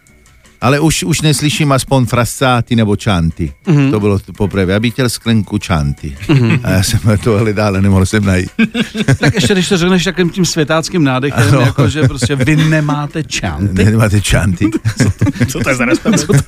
Ale 0.60 0.80
už, 0.80 1.02
už 1.02 1.20
neslyším 1.20 1.72
aspoň 1.72 2.06
frassáty 2.06 2.76
nebo 2.76 2.96
čanty. 2.96 3.52
Mm-hmm. 3.66 3.90
To 3.90 4.00
bylo 4.00 4.18
poprvé. 4.36 4.72
Já 4.72 4.80
bych 4.80 4.92
chtěl 4.92 5.08
sklenku 5.08 5.58
čanty. 5.58 6.16
Mm-hmm. 6.26 6.60
A 6.62 6.70
já 6.70 6.82
jsem 6.82 7.00
to 7.24 7.38
hledal, 7.38 7.66
ale 7.66 7.82
nemohl 7.82 8.06
jsem 8.06 8.24
najít. 8.24 8.50
tak 9.18 9.34
ještě, 9.34 9.52
když 9.52 9.68
to 9.68 9.76
řekneš 9.76 10.04
takým 10.04 10.30
tím 10.30 10.44
světáckým 10.44 11.04
nádechem, 11.04 11.48
ano. 11.48 11.60
jako 11.60 11.88
že 11.88 12.02
prostě 12.02 12.36
vy 12.36 12.56
nemáte 12.56 13.22
čanty. 13.22 13.84
Nemáte 13.84 14.20
čanty. 14.20 14.70
co, 14.98 15.10
to, 15.10 15.46
co 15.46 15.60
to 15.60 15.68
je 15.68 15.74
za 15.74 15.84
restaurace? 15.84 16.38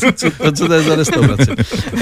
co, 0.00 0.12
co, 0.12 0.30
co, 0.30 0.52
co 0.52 0.66
to 0.66 0.74
je 0.74 0.82
za 0.82 0.94
restaurace? 0.94 1.56
Uh, 1.92 2.00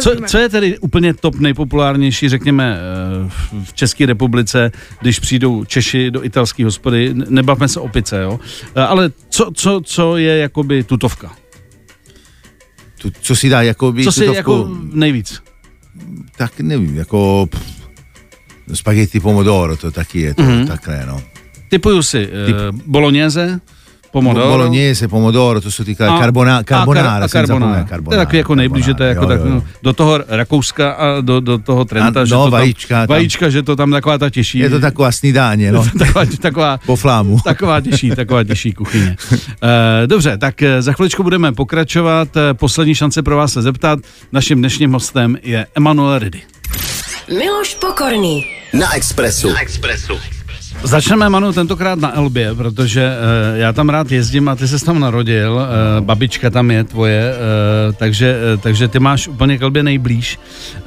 co, 0.00 0.10
co 0.26 0.38
je 0.38 0.48
tedy 0.48 0.78
úplně 0.78 1.14
top 1.14 1.34
nejpopulárnější, 1.34 2.28
řekněme, 2.28 2.78
uh, 3.22 3.64
v 3.64 3.72
České 3.74 4.06
republice, 4.06 4.72
když 5.00 5.18
přijdou 5.18 5.64
Češi 5.64 6.10
do 6.10 6.24
italské 6.24 6.64
hospody? 6.64 7.14
Nebavme 7.28 7.68
se 7.68 7.80
o 7.80 7.88
pice, 7.88 8.22
jo? 8.22 8.32
Uh, 8.32 8.38
ale 8.82 9.10
co, 9.28 9.50
co, 9.54 9.80
co 9.84 10.16
je 10.16 10.38
jakoby 10.38 10.84
tuto 10.84 11.03
tutovka. 11.04 11.36
Tu, 12.98 13.10
co 13.20 13.36
si 13.36 13.48
dá 13.48 13.62
jako 13.62 13.92
by 13.92 14.04
Co 14.04 14.12
si 14.12 14.24
jako 14.24 14.68
nejvíc? 14.92 15.42
Tak 16.36 16.60
nevím, 16.60 16.96
jako 16.96 17.48
pff, 17.50 17.88
spaghetti 18.74 19.20
pomodoro, 19.20 19.76
to 19.76 19.90
taky 19.90 20.20
je 20.20 20.34
to 20.34 20.42
mm-hmm. 20.42 20.66
takhle, 20.66 21.06
no. 21.06 21.22
Typuju 21.68 22.02
si 22.02 22.26
Typ... 22.26 22.56
uh, 22.56 22.80
bolognese, 22.86 23.60
pomodoro. 24.14 24.48
Bolognese, 24.48 25.08
pomodoro, 25.08 25.60
to 25.60 25.70
jsou 25.70 25.84
ty 25.84 25.96
carbona, 25.96 26.62
carbonara. 26.62 27.10
A, 27.10 27.14
kar, 27.14 27.24
a 27.24 27.28
carbonara. 27.28 27.84
carbonara. 27.88 28.04
To 28.04 28.14
je 28.14 28.26
taky 28.26 28.36
jako 28.36 28.54
nejblíže, 28.54 28.94
to 28.94 29.02
je 29.02 29.08
jako 29.08 29.22
jo, 29.22 29.28
tak, 29.28 29.40
jo. 29.44 29.62
do 29.82 29.92
toho 29.92 30.20
Rakouska 30.28 30.90
a 30.90 31.20
do, 31.20 31.40
do 31.40 31.58
toho 31.58 31.84
Trenta, 31.84 32.20
a, 32.20 32.24
že 32.24 32.34
no, 32.34 32.44
to 32.44 32.50
vajíčka, 32.50 33.06
tam, 33.06 33.06
vajíčka, 33.06 33.48
že 33.50 33.62
to 33.62 33.76
tam 33.76 33.90
taková 33.90 34.18
ta 34.18 34.30
těžší. 34.30 34.58
Je 34.58 34.70
to 34.70 34.80
taková 34.80 35.12
snídáně, 35.12 35.72
no. 35.72 35.84
taková, 35.98 36.24
taková, 36.40 36.78
po 36.86 36.96
flámu. 36.96 37.38
Taková 37.44 37.80
těžší, 37.80 38.10
taková 38.10 38.44
těžší 38.44 38.72
kuchyně. 38.72 39.16
uh, 39.32 39.38
dobře, 40.06 40.38
tak 40.38 40.62
eh, 40.62 40.82
za 40.82 40.92
chviličku 40.92 41.22
budeme 41.22 41.52
pokračovat. 41.52 42.36
Eh, 42.36 42.54
poslední 42.54 42.94
šance 42.94 43.22
pro 43.22 43.36
vás 43.36 43.52
se 43.52 43.62
zeptat. 43.62 43.98
Naším 44.32 44.58
dnešním 44.58 44.92
hostem 44.92 45.36
je 45.42 45.66
Emanuel 45.74 46.18
Ridy. 46.18 46.42
Miloš 47.28 47.74
Pokorný. 47.74 48.46
Na 48.72 48.94
Expressu. 48.94 49.48
Na 49.48 49.60
Expressu. 49.60 50.33
Začneme, 50.84 51.28
Manu, 51.28 51.52
tentokrát 51.52 51.98
na 51.98 52.16
Elbě, 52.16 52.54
protože 52.54 53.10
uh, 53.10 53.58
já 53.58 53.72
tam 53.72 53.88
rád 53.88 54.12
jezdím 54.12 54.48
a 54.48 54.56
ty 54.56 54.68
se 54.68 54.84
tam 54.84 55.00
narodil, 55.00 55.52
uh, 55.52 56.04
babička 56.04 56.50
tam 56.50 56.70
je 56.70 56.84
tvoje, 56.84 57.32
uh, 57.88 57.94
takže, 57.94 58.36
uh, 58.54 58.60
takže 58.60 58.88
ty 58.88 58.98
máš 58.98 59.28
úplně 59.28 59.58
k 59.58 59.62
Elbě 59.62 59.82
nejblíž. 59.82 60.38
Uh, 60.76 60.82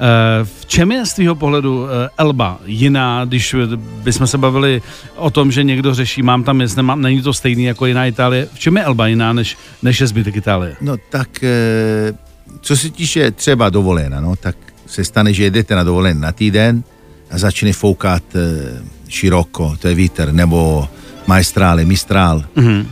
v 0.60 0.66
čem 0.66 0.92
je 0.92 1.06
z 1.06 1.14
tvého 1.14 1.36
pohledu 1.36 1.84
uh, 1.84 1.90
Elba 2.18 2.60
jiná, 2.66 3.26
když 3.26 3.56
bychom 4.04 4.28
se 4.28 4.38
bavili 4.38 4.82
o 5.16 5.30
tom, 5.30 5.52
že 5.52 5.64
někdo 5.64 5.94
řeší, 5.94 6.22
mám 6.22 6.44
tam 6.44 6.62
jet, 6.62 6.78
nemám, 6.78 7.02
není 7.02 7.22
to 7.22 7.34
stejný 7.34 7.64
jako 7.64 7.86
jiná 7.86 8.06
Itálie. 8.06 8.48
V 8.54 8.60
čem 8.60 8.78
je 8.78 8.84
Elba 8.84 9.08
jiná, 9.08 9.34
než, 9.34 9.58
než 9.82 10.02
je 10.02 10.08
zbytek 10.08 10.36
Itálie? 10.36 10.76
No 10.82 10.98
tak, 11.10 11.30
uh, 11.42 12.18
co 12.62 12.78
se 12.78 12.90
týče 12.90 13.32
třeba 13.32 13.70
dovolena, 13.70 14.22
no, 14.22 14.36
tak 14.36 14.56
se 14.86 15.04
stane, 15.04 15.34
že 15.34 15.44
jedete 15.44 15.76
na 15.76 15.84
dovolen 15.84 16.20
na 16.20 16.32
týden 16.32 16.84
a 17.32 17.38
začne 17.38 17.74
foukat 17.74 18.24
uh, 18.36 18.97
široko, 19.10 19.78
to 19.80 19.88
je 19.88 19.96
vítr, 19.96 20.32
nebo 20.32 20.88
majstrále, 21.28 21.86
mistrál. 21.86 22.44
Mm-hmm. 22.56 22.86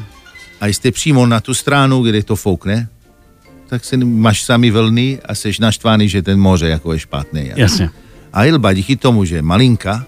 A 0.61 0.67
jste 0.67 0.91
přímo 0.91 1.25
na 1.25 1.39
tu 1.39 1.53
stranu, 1.53 2.01
kde 2.01 2.23
to 2.23 2.35
foukne, 2.35 2.87
tak 3.67 3.85
se 3.85 3.97
máš 3.97 4.43
sami 4.43 4.71
vlny 4.71 5.19
a 5.25 5.35
seš 5.35 5.59
naštvaný, 5.59 6.09
že 6.09 6.21
ten 6.21 6.39
moře 6.39 6.67
jako 6.67 6.93
je 6.93 6.99
špatný. 6.99 7.51
Jasně. 7.55 7.89
A 8.33 8.45
Ilba 8.45 8.73
díky 8.73 8.95
tomu, 8.95 9.25
že 9.25 9.35
je 9.35 9.41
malinka, 9.41 10.05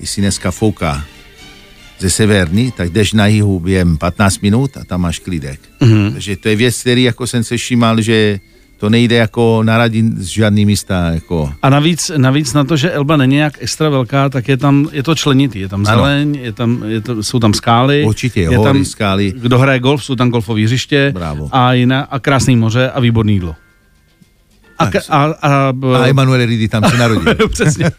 jestli 0.00 0.22
dneska 0.22 0.50
fouká 0.50 1.04
ze 1.98 2.10
severní, 2.10 2.72
tak 2.72 2.90
jdeš 2.90 3.12
na 3.12 3.26
jihu 3.26 3.60
během 3.60 3.98
15 3.98 4.40
minut 4.40 4.76
a 4.76 4.84
tam 4.84 5.00
máš 5.00 5.18
klidek. 5.18 5.60
Mm-hmm. 5.80 6.12
Takže 6.12 6.36
to 6.36 6.48
je 6.48 6.56
věc, 6.56 6.80
který 6.80 7.02
jako 7.02 7.26
jsem 7.26 7.44
se 7.44 7.56
všímal, 7.56 8.00
že 8.00 8.40
to 8.80 8.90
nejde 8.90 9.16
jako 9.16 9.62
naradit 9.62 10.18
z 10.18 10.24
žádný 10.24 10.66
místa. 10.66 11.10
Jako. 11.10 11.52
A 11.62 11.70
navíc, 11.70 12.10
navíc 12.16 12.52
na 12.52 12.64
to, 12.64 12.76
že 12.76 12.90
Elba 12.90 13.16
není 13.16 13.34
nějak 13.36 13.54
extra 13.60 13.88
velká, 13.88 14.28
tak 14.28 14.48
je 14.48 14.56
tam, 14.56 14.88
je 14.92 15.02
to 15.02 15.14
členitý, 15.14 15.60
je 15.60 15.68
tam 15.68 15.84
zeleň, 15.84 16.34
je 16.42 16.52
tam, 16.52 16.82
je 16.86 17.00
to, 17.00 17.22
jsou 17.22 17.38
tam 17.38 17.54
skály. 17.54 18.04
Určitě, 18.04 18.40
je 18.40 18.56
hory, 18.56 18.72
tam, 18.72 18.84
skály. 18.84 19.32
Kdo 19.36 19.58
hraje 19.58 19.80
golf, 19.80 20.04
jsou 20.04 20.14
tam 20.14 20.30
golfové 20.30 20.64
hřiště 20.64 21.10
Bravo. 21.14 21.48
a, 21.52 21.72
jiná, 21.72 22.00
a 22.00 22.18
krásný 22.18 22.56
moře 22.56 22.90
a 22.90 23.00
výborný 23.00 23.32
jídlo. 23.32 23.54
A, 24.80 24.90
a, 25.08 25.34
a, 25.42 25.72
a 26.02 26.06
Emanuele 26.06 26.46
Ridi 26.46 26.68
tam 26.68 26.84
se 26.90 26.96
narodil. 26.96 27.34
Přesně. 27.48 27.90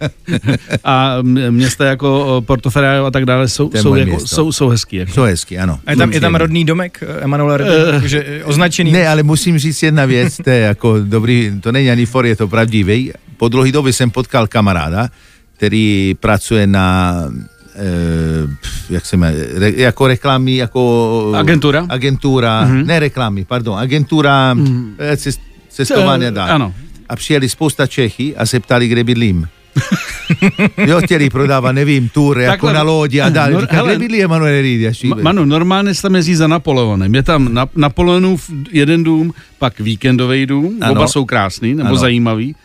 A 0.84 1.18
města 1.50 1.86
jako 1.86 2.42
Portoferraio 2.46 3.06
a 3.06 3.12
tak 3.12 3.26
dále 3.26 3.48
jsou, 3.48 3.72
jsou, 3.76 3.96
jako, 3.96 4.20
jsou, 4.20 4.52
jsou 4.52 4.70
hezký. 4.70 4.96
Jako. 4.96 5.12
Jsou 5.12 5.22
hezký, 5.22 5.58
ano. 5.58 5.80
A 5.86 5.92
je 5.92 5.98
tam, 5.98 6.12
je 6.12 6.20
tam 6.22 6.36
rodný 6.36 6.66
domek 6.66 7.04
eh, 7.08 7.24
Emanuele 7.24 7.58
Ridi, 7.58 7.70
uh, 7.98 8.04
že 8.04 8.24
eh, 8.28 8.44
označený? 8.44 8.92
Ne, 8.92 9.08
ale 9.08 9.24
musím 9.24 9.58
říct 9.58 9.84
jedna 9.84 10.06
věc, 10.06 10.38
to 10.44 10.50
je 10.50 10.60
jako 10.60 11.00
dobrý, 11.00 11.52
to 11.62 11.72
není 11.72 11.92
ani 11.92 12.06
for, 12.06 12.26
je 12.26 12.36
to 12.36 12.48
pravdivý. 12.48 13.12
Po 13.38 13.48
dlouhé 13.48 13.72
době 13.72 13.94
jsem 13.94 14.12
potkal 14.12 14.48
kamaráda, 14.48 15.10
který 15.58 16.16
pracuje 16.20 16.68
na 16.68 17.16
jak 18.90 19.06
se 19.06 19.18
jmenuje, 19.18 19.48
re, 19.54 19.72
jako 19.76 20.08
reklamy, 20.08 20.56
jako... 20.56 21.34
Agentura? 21.36 21.86
Agentura, 21.90 22.66
mm-hmm. 22.66 22.86
ne 22.86 23.00
reklamy, 23.00 23.46
pardon, 23.46 23.80
agentura 23.80 24.54
mm-hmm 24.54 24.94
cestování 25.18 25.51
a 26.08 26.30
dál. 26.30 26.52
Ano. 26.52 26.74
A 27.10 27.16
přijeli 27.16 27.50
spousta 27.50 27.88
Čechy 27.88 28.36
a 28.36 28.46
se 28.46 28.60
ptali, 28.60 28.88
kde 28.88 29.04
bydlím. 29.04 29.48
jo, 30.78 31.02
který 31.06 31.30
prodává, 31.30 31.72
nevím, 31.72 32.10
tour 32.10 32.40
jako 32.40 32.52
Takhle- 32.52 32.74
na 32.74 32.82
lodi 32.82 33.22
a 33.22 33.30
dále. 33.30 33.52
No, 33.54 33.62
Říká, 33.62 33.76
hele- 33.76 33.90
kde 33.90 34.00
bydlí 34.00 34.24
Emanuele 34.24 34.62
Ridi? 34.62 34.88
Až 34.88 35.04
Ma- 35.04 35.22
Manu, 35.22 35.46
normálně 35.46 35.94
se 35.94 36.02
tam 36.02 36.16
jezdí 36.16 36.36
za 36.36 36.48
Napoleonem. 36.48 37.16
Je 37.16 37.24
tam 37.24 37.54
na, 37.54 37.66
Napoleonův 37.76 38.50
jeden 38.72 39.04
dům, 39.04 39.34
pak 39.60 39.80
víkendový 39.80 40.46
dům, 40.46 40.78
Ano. 40.82 40.92
oba 40.92 41.08
jsou 41.08 41.26
krásný 41.26 41.74
nebo 41.74 41.88
Ano. 41.90 41.98
zajímavý. 41.98 42.56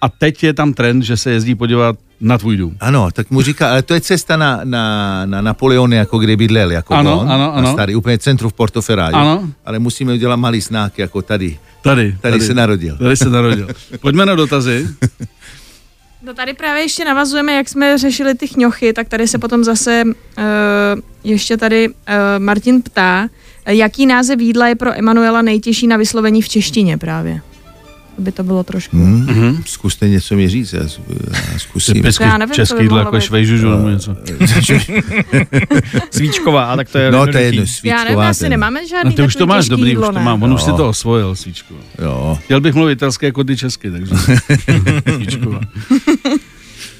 A 0.00 0.08
teď 0.08 0.42
je 0.44 0.54
tam 0.54 0.72
trend, 0.74 1.02
že 1.02 1.16
se 1.16 1.30
jezdí 1.30 1.54
podívat 1.54 1.96
na 2.20 2.38
tvůj 2.38 2.56
dům. 2.56 2.76
Ano, 2.80 3.08
tak 3.12 3.30
mu 3.30 3.42
říká, 3.42 3.70
ale 3.70 3.82
to 3.82 3.94
je 3.94 4.00
cesta 4.00 4.36
na, 4.36 4.60
na, 4.64 5.26
na 5.26 5.40
Napoleone, 5.40 5.96
jako 5.96 6.18
kde 6.18 6.36
bydlel, 6.36 6.70
jako 6.72 6.94
Ano, 6.94 7.20
on, 7.20 7.32
ano, 7.32 7.54
ano. 7.54 7.66
Na 7.66 7.72
starý, 7.72 7.94
úplně 7.96 8.18
centru 8.18 8.48
v 8.48 8.52
Portoferraio. 8.52 9.16
Ano. 9.16 9.48
Ale 9.66 9.78
musíme 9.78 10.12
udělat 10.12 10.36
malý 10.36 10.60
znak, 10.60 10.98
jako 10.98 11.22
tady. 11.22 11.58
Tady, 11.84 12.16
Tady 12.20 12.40
se 12.40 12.54
narodil. 12.54 12.96
Tady 12.98 13.16
se 13.16 13.30
narodil. 13.30 13.68
Pojďme 14.00 14.26
na 14.26 14.34
dotazy. 14.34 14.88
No 16.22 16.34
tady 16.34 16.54
právě 16.54 16.82
ještě 16.82 17.04
navazujeme, 17.04 17.52
jak 17.52 17.68
jsme 17.68 17.98
řešili 17.98 18.34
ty 18.34 18.46
chňochy, 18.46 18.92
tak 18.92 19.08
tady 19.08 19.28
se 19.28 19.38
potom 19.38 19.64
zase 19.64 20.02
uh, 20.04 20.42
ještě 21.24 21.56
tady 21.56 21.88
uh, 21.88 21.94
Martin 22.38 22.82
ptá, 22.82 23.28
eh, 23.64 23.74
jaký 23.74 24.06
název 24.06 24.40
jídla 24.40 24.68
je 24.68 24.74
pro 24.74 24.98
Emanuela 24.98 25.42
nejtěžší 25.42 25.86
na 25.86 25.96
vyslovení 25.96 26.42
v 26.42 26.48
češtině 26.48 26.98
právě. 26.98 27.40
Aby 28.18 28.32
to 28.32 28.42
bylo 28.44 28.64
trošku. 28.64 28.96
Hmm? 28.96 29.26
Mhm. 29.26 29.62
Zkuste 29.66 30.08
něco 30.08 30.34
mi 30.36 30.48
říct, 30.48 30.72
já, 30.72 30.82
já 31.52 31.58
zkusím. 31.58 31.94
Typicky 31.94 32.24
Já 32.24 32.38
nevím, 32.38 32.54
český 32.54 32.82
jídlo 32.82 32.98
jako 32.98 33.20
švejžužu 33.20 33.70
nebo 33.70 33.88
něco. 33.88 34.16
Svíčková, 36.10 36.76
tak 36.76 36.88
to 36.90 36.98
je 36.98 37.10
no, 37.12 37.26
to 37.26 37.38
je 37.38 37.44
jedno, 37.44 37.66
svíčková. 37.66 37.98
Já 37.98 38.04
nevím, 38.04 38.18
asi 38.20 38.40
ten- 38.40 38.50
nemáme 38.50 38.86
žádný 38.88 39.10
No 39.10 39.16
ty 39.16 39.22
už 39.22 39.36
to 39.36 39.46
máš 39.46 39.68
dobrý, 39.68 39.88
jídlo, 39.88 40.08
už 40.08 40.14
to 40.14 40.20
mám. 40.20 40.42
On 40.42 40.52
už 40.52 40.62
si 40.62 40.70
Jo. 40.70 40.76
to 40.76 40.88
osvojil, 40.88 41.36
svíčku. 41.36 41.74
Jo. 42.02 42.38
Chtěl 42.44 42.60
bych 42.60 42.74
mluvit 42.74 42.92
italské 42.92 43.26
jako 43.26 43.44
ty 43.44 43.56
česky, 43.56 43.90
takže 43.90 44.14
svíčková. 45.14 45.60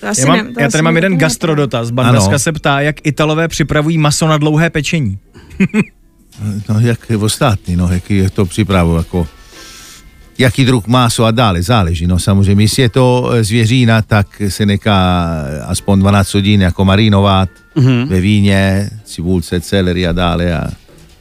To 0.01 0.09
asi 0.11 0.21
Já, 0.21 0.27
mám, 0.27 0.37
ne, 0.37 0.45
to 0.53 0.61
já 0.61 0.67
asi 0.67 0.73
tady 0.73 0.83
mám 0.83 0.97
jeden 0.97 1.19
gastrodotaz. 1.19 1.91
Bandaska 1.91 2.39
se 2.39 2.53
ptá, 2.53 2.81
jak 2.81 3.07
Italové 3.07 3.49
připravují 3.49 3.99
maso 3.99 4.29
na 4.29 4.39
dlouhé 4.39 4.71
pečení. 4.71 5.19
No, 6.69 6.81
jak 6.81 6.99
ostatní, 7.21 7.77
no, 7.77 7.89
jaký 7.93 8.17
je 8.17 8.31
to 8.31 8.47
přípravu, 8.47 8.97
jako 8.97 9.27
jaký 10.39 10.65
druh 10.65 10.87
maso 10.87 11.25
a 11.25 11.31
dále, 11.31 11.63
záleží, 11.63 12.07
no 12.07 12.19
samozřejmě, 12.19 12.65
jestli 12.65 12.83
je 12.83 12.89
to 12.89 13.31
eh, 13.33 13.45
zvěřína, 13.45 14.03
tak 14.03 14.43
se 14.49 14.67
nechá 14.67 15.27
aspoň 15.67 16.01
12 16.01 16.35
hodin 16.35 16.63
jako 16.63 16.85
marinovat 16.85 17.49
Mhm. 17.77 18.09
ve 18.09 18.21
víně, 18.21 18.91
cibulce, 19.05 19.61
celery 19.61 20.07
a 20.07 20.13
dále 20.13 20.55
a 20.59 20.69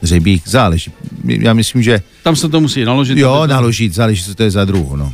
řebík, 0.02 0.48
záleží. 0.48 0.92
Já 1.24 1.54
myslím, 1.54 1.82
že 1.82 2.02
Tam 2.22 2.36
se 2.36 2.48
to 2.48 2.60
musí 2.60 2.84
naložit. 2.84 3.18
jo, 3.18 3.46
naložit, 3.46 3.94
záleží, 3.94 4.24
co 4.24 4.34
to 4.34 4.42
je 4.42 4.50
za 4.50 4.64
druh, 4.64 4.92
no. 4.92 5.12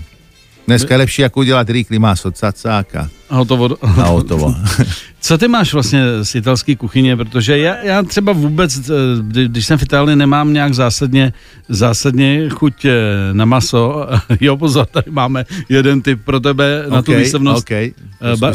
Dneska 0.70 0.94
je 0.94 0.98
lepší 0.98 1.22
jako 1.22 1.40
udělat 1.40 1.70
rychlý 1.70 1.98
maso, 1.98 2.30
cacák 2.32 2.96
a, 2.96 3.08
hotovo. 3.28 3.68
a 3.82 4.02
hotovo. 4.06 4.54
Co 5.20 5.38
ty 5.38 5.48
máš 5.48 5.72
vlastně 5.72 6.02
z 6.22 6.34
italské 6.34 6.76
kuchyně? 6.76 7.16
Protože 7.16 7.58
já, 7.58 7.76
já 7.82 8.02
třeba 8.02 8.32
vůbec, 8.32 8.78
eh, 8.78 8.92
kdy- 9.22 9.48
když 9.48 9.66
jsem 9.66 9.78
v 9.78 9.82
Itálii, 9.82 10.16
nemám 10.16 10.52
nějak 10.52 10.74
zásadně, 10.74 11.32
zásadně 11.68 12.48
chuť 12.48 12.84
eh, 12.84 12.90
na 13.32 13.44
maso. 13.44 14.06
jo, 14.40 14.56
pozor, 14.56 14.86
tady 14.86 15.10
máme 15.10 15.44
jeden 15.68 16.02
typ 16.02 16.20
pro 16.24 16.40
tebe 16.40 16.84
na 16.88 17.02
tu 17.02 17.12
OK, 17.12 17.18
výsevnost. 17.18 17.58
OK, 17.66 17.70
Eh, 17.70 18.36
Ba, 18.36 18.52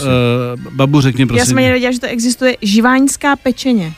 babu, 0.71 1.01
řekni 1.01 1.21
Já 1.21 1.27
prosím. 1.27 1.45
jsem 1.45 1.57
ani 1.57 1.65
nevěděla, 1.65 1.91
že 1.91 1.99
to 1.99 2.07
existuje 2.07 2.57
živáňská 2.61 3.35
pečeně. 3.35 3.93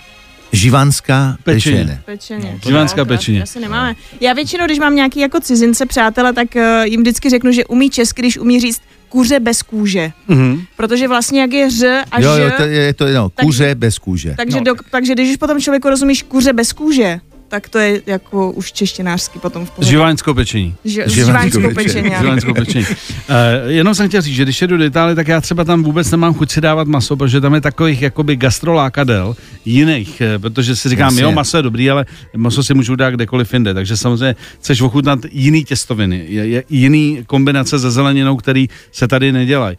Živanská 0.58 1.38
Pečeně. 1.44 1.78
pečeně. 1.78 2.02
Pečeně. 2.06 2.52
No, 2.54 2.60
živánská 2.68 2.96
to 2.96 3.02
asi- 3.14 3.18
pečeně. 3.18 3.44
Asi 3.44 3.60
nemáme. 3.60 3.96
Já 4.22 4.34
většinou, 4.34 4.66
když 4.66 4.80
mám 4.80 4.96
nějaký 4.96 5.20
jako 5.20 5.40
cizince, 5.40 5.86
přátele, 5.86 6.34
tak 6.34 6.48
uh, 6.56 6.62
jim 6.84 7.02
vždycky 7.02 7.30
řeknu, 7.30 7.52
že 7.52 7.66
umí 7.66 7.90
česky, 7.90 8.22
když 8.22 8.38
umí 8.38 8.60
říct 8.60 8.82
kuře 9.10 9.40
bez 9.40 9.62
kůže. 9.62 10.12
Mhm. 10.28 10.62
Protože 10.78 11.08
vlastně 11.08 11.42
jak 11.42 11.54
je 11.54 11.70
ř 11.72 12.04
a 12.12 12.22
Jo, 12.22 12.36
ž, 12.36 12.42
jo, 12.42 12.52
to 12.58 12.64
je 12.64 12.94
to, 12.94 13.06
no, 13.08 13.30
kuře 13.30 13.76
bez 13.76 13.98
kůže. 14.00 14.34
takže, 14.38 14.58
No. 14.58 14.64
do, 14.64 14.74
takže 14.92 15.14
když 15.14 15.30
už 15.32 15.38
potom 15.38 15.60
člověku 15.62 15.90
rozumíš 15.90 16.24
kuře 16.24 16.54
bez 16.54 16.74
kůže, 16.74 17.20
tak 17.50 17.70
to 17.70 17.78
je 17.80 18.02
jako 18.06 18.52
už 18.52 18.72
češtinářský 18.72 19.40
potom 19.40 19.66
v 19.66 19.72
pohodě. 19.72 19.90
Živáňskou 19.92 20.34
pečení. 20.34 20.76
Ži- 20.86 21.04
Živáňskou 21.10 21.74
pečení. 21.76 22.10
Živáňskou 22.20 22.54
pečení. 22.54 22.86
Uh, 22.86 22.96
jenom 23.68 23.96
jsem 23.96 24.08
chtěl 24.08 24.22
říct, 24.22 24.36
že 24.36 24.44
když 24.44 24.62
jedu 24.62 24.78
do 24.78 24.84
Itálie, 24.84 25.16
tak 25.16 25.28
já 25.28 25.42
třeba 25.42 25.64
tam 25.64 25.84
vůbec 25.84 26.12
nemám 26.12 26.34
chuť 26.34 26.52
si 26.52 26.62
dávat 26.62 26.88
maso, 26.88 27.16
protože 27.16 27.42
tam 27.42 27.54
je 27.54 27.62
takových 27.62 28.02
jakoby 28.02 28.36
gastrolákadel 28.36 29.36
jiných, 29.66 30.22
eh, 30.22 30.40
protože 30.40 30.76
si 30.76 30.90
říkám, 30.90 31.06
Jasně. 31.08 31.24
jo, 31.24 31.32
maso 31.32 31.58
je 31.58 31.64
dobrý, 31.64 31.90
ale 31.92 32.06
maso 32.36 32.64
si 32.64 32.74
můžu 32.74 32.96
dát 32.96 33.10
kdekoliv 33.10 33.54
jinde, 33.54 33.74
takže 33.74 33.98
samozřejmě 33.98 34.36
chceš 34.60 34.82
ochutnat 34.82 35.20
jiný 35.32 35.64
těstoviny, 35.64 36.26
je, 36.30 36.48
je, 36.48 36.64
jiný 36.70 37.24
kombinace 37.28 37.80
se 37.80 37.92
zeleninou, 37.92 38.36
který 38.38 38.70
se 38.92 39.08
tady 39.08 39.32
nedělají. 39.32 39.78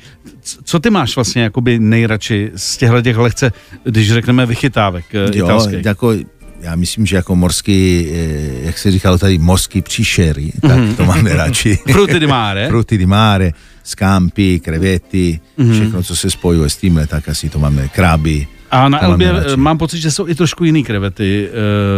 Co 0.65 0.79
ty 0.81 0.91
máš 0.91 1.15
vlastně 1.17 1.43
jakoby 1.43 1.79
nejradši 1.79 2.51
z 2.57 2.77
těchto 2.77 3.03
těch 3.03 3.17
lehce, 3.17 3.53
když 3.85 4.13
řekneme 4.13 4.47
vychytávek 4.47 5.05
eh, 5.15 5.19
Jo, 5.39 5.45
italských? 5.45 5.85
jako, 5.85 6.13
já 6.61 6.77
myslím, 6.77 7.07
že 7.07 7.17
jako 7.17 7.37
morský, 7.37 8.09
eh, 8.13 8.67
jak 8.67 8.79
se 8.79 8.91
říkalo 8.91 9.19
tady, 9.19 9.39
morský 9.39 9.83
příšery, 9.83 10.53
tak 10.61 10.79
Mhm. 10.79 10.95
to 10.95 11.05
máme 11.05 11.33
radši. 11.37 11.79
Fruity 11.93 12.21
di 12.21 12.27
mare? 12.27 12.69
Frutti 12.69 12.99
di 12.99 13.07
mare, 13.07 13.53
scampi, 13.85 14.61
krevety, 14.61 15.41
Mhm. 15.57 15.73
všechno, 15.73 16.03
co 16.03 16.17
se 16.17 16.31
spojuje 16.31 16.71
s 16.71 16.77
tímhle, 16.77 17.07
tak 17.07 17.29
asi 17.29 17.49
to 17.49 17.59
máme 17.59 17.89
kraby. 17.89 18.47
A 18.71 18.89
na 18.89 19.03
Elbě 19.05 19.33
eh, 19.53 19.57
mám 19.57 19.79
pocit, 19.79 19.99
že 20.01 20.11
jsou 20.11 20.29
i 20.29 20.35
trošku 20.35 20.65
jiný 20.65 20.85
krevety, 20.85 21.49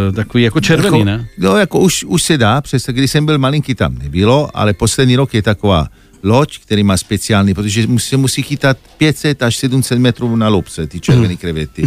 uh, 0.09 0.15
takový 0.17 0.45
jako 0.45 0.61
červený, 0.61 0.99
jako, 0.99 1.05
ne? 1.05 1.27
No, 1.39 1.57
jako 1.57 1.79
už, 1.79 2.05
už 2.05 2.23
se 2.23 2.39
dá, 2.39 2.61
přesto 2.61 2.93
když 2.93 3.11
jsem 3.11 3.27
byl 3.27 3.39
malinký, 3.39 3.75
tam 3.75 3.99
nebylo, 3.99 4.51
ale 4.55 4.73
poslední 4.73 5.17
rok 5.17 5.35
je 5.35 5.43
taková 5.43 5.89
loď, 6.23 6.59
který 6.59 6.83
má 6.83 6.97
speciální, 6.97 7.55
protože 7.55 7.87
se 7.99 8.17
musí 8.17 8.43
chytat 8.43 8.79
500 8.99 9.43
až 9.43 9.57
700 9.57 9.99
metrů 9.99 10.37
na 10.37 10.49
loupce, 10.49 10.87
ty 10.87 11.01
červené 11.01 11.37
krevety, 11.37 11.83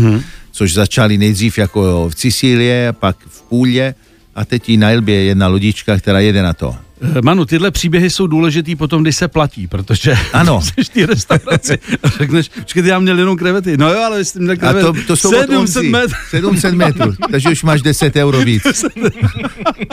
což 0.51 0.73
začali 0.73 1.17
nejdřív 1.17 1.57
jako 1.57 2.09
v 2.09 2.19
Sicílie, 2.19 2.93
pak 2.93 3.17
v 3.27 3.41
Půlě. 3.41 3.95
A 4.35 4.45
teď 4.45 4.69
i 4.69 4.77
na 4.77 4.91
Elbě 4.91 5.15
je 5.15 5.23
jedna 5.23 5.47
lodička, 5.47 5.97
která 5.97 6.19
jede 6.19 6.43
na 6.43 6.53
to. 6.53 6.75
Eh, 7.03 7.21
Manu, 7.23 7.45
tyhle 7.45 7.71
příběhy 7.71 8.09
jsou 8.09 8.27
důležitý 8.27 8.75
potom, 8.75 9.01
když 9.01 9.15
se 9.15 9.27
platí, 9.27 9.67
protože 9.67 10.15
Ano. 10.33 10.61
jsi 10.61 10.83
v 10.83 10.89
té 10.89 11.05
restauraci 11.05 11.77
a 12.03 12.09
řekneš, 12.09 12.49
počkejte, 12.59 12.89
já 12.89 12.99
měl 12.99 13.19
jenom 13.19 13.37
krevety. 13.37 13.77
No 13.77 13.93
jo, 13.93 13.99
ale 14.05 14.17
vy 14.17 14.25
jste 14.25 14.39
měl 14.39 14.51
A 14.53 14.55
krevety. 14.55 14.85
to, 14.85 14.93
to 15.07 15.15
jsou 15.15 15.29
od 15.29 15.39
700 15.39 15.55
Honzy. 15.57 15.89
metrů. 15.89 16.15
700 16.29 16.73
metrů, 16.73 17.13
takže 17.31 17.49
už 17.49 17.63
máš 17.63 17.81
10 17.81 18.15
euro 18.15 18.39
víc. 18.41 18.63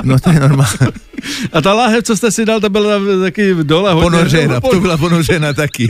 No 0.04 0.18
to 0.18 0.30
je 0.30 0.40
normální. 0.40 0.72
A 1.52 1.60
ta 1.60 1.74
láhev, 1.74 2.04
co 2.04 2.16
jste 2.16 2.30
si 2.30 2.44
dal, 2.44 2.60
ta 2.60 2.68
byla 2.68 2.94
taky 3.22 3.54
dole. 3.62 3.92
hodně- 3.92 4.10
Ponořena, 4.10 4.60
to 4.60 4.80
byla 4.80 4.96
ponořena 4.96 5.52
taky. 5.52 5.88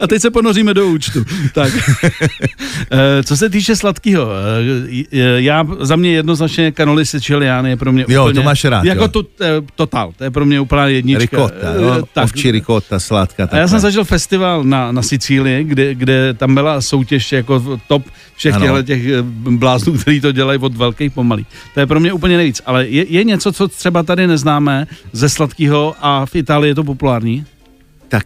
A 0.00 0.06
teď 0.06 0.22
se 0.22 0.30
ponoříme 0.30 0.74
do 0.74 0.86
účtu. 0.86 1.24
Tak. 1.54 1.72
Eh, 2.92 3.22
Co 3.22 3.36
se 3.36 3.50
týče 3.50 3.76
sladkého, 3.76 4.28
já 5.36 5.66
za 5.80 5.96
mě 5.96 6.12
jednoznačně 6.12 6.72
canoli 6.76 7.06
siciliani 7.06 7.68
je 7.70 7.76
pro 7.76 7.92
mě 7.92 8.04
Jo, 8.08 8.22
úplně... 8.24 8.34
to 8.34 8.42
máš 8.42 8.64
rád, 8.64 8.84
Jako 8.84 9.02
jo. 9.02 9.08
to, 9.08 9.22
eh, 9.40 9.46
total, 9.74 10.12
to 10.18 10.24
je 10.24 10.30
pro 10.30 10.39
mě 10.46 10.60
úplná 10.60 10.86
jednička. 10.86 11.20
Ricotta, 11.36 11.66
Eh, 11.78 11.82
jo, 11.82 12.02
tak. 12.14 12.24
ovčí 12.24 12.50
ricotta, 12.50 13.00
sladká. 13.00 13.48
A 13.52 13.56
já 13.56 13.68
jsem 13.68 13.78
zažil 13.80 14.04
festival 14.04 14.64
na, 14.64 14.92
na 14.92 15.02
Sicílii, 15.02 15.64
kde, 15.64 15.94
kde 15.94 16.34
tam 16.34 16.54
byla 16.54 16.80
soutěž 16.80 17.32
jako 17.32 17.78
top 17.88 18.04
všech 18.36 18.56
těchto 18.56 18.82
těch 18.82 19.06
eh, 19.06 19.22
bláznů, 19.50 19.92
který 19.98 20.20
to 20.20 20.32
dělají 20.32 20.58
od 20.58 20.76
velkých 20.76 21.12
pomalý. 21.12 21.46
To 21.74 21.80
je 21.80 21.86
pro 21.86 22.00
mě 22.00 22.12
úplně 22.12 22.36
nejvíc. 22.36 22.62
Ale 22.66 22.86
je, 22.86 23.04
je 23.08 23.24
něco, 23.24 23.52
co 23.52 23.68
třeba 23.68 24.02
tady 24.02 24.26
neznáme 24.26 24.86
ze 25.12 25.28
sladkého 25.28 25.94
a 26.00 26.26
v 26.26 26.34
Itálii 26.36 26.70
je 26.70 26.74
to 26.74 26.84
populární? 26.84 27.44
tak 28.08 28.24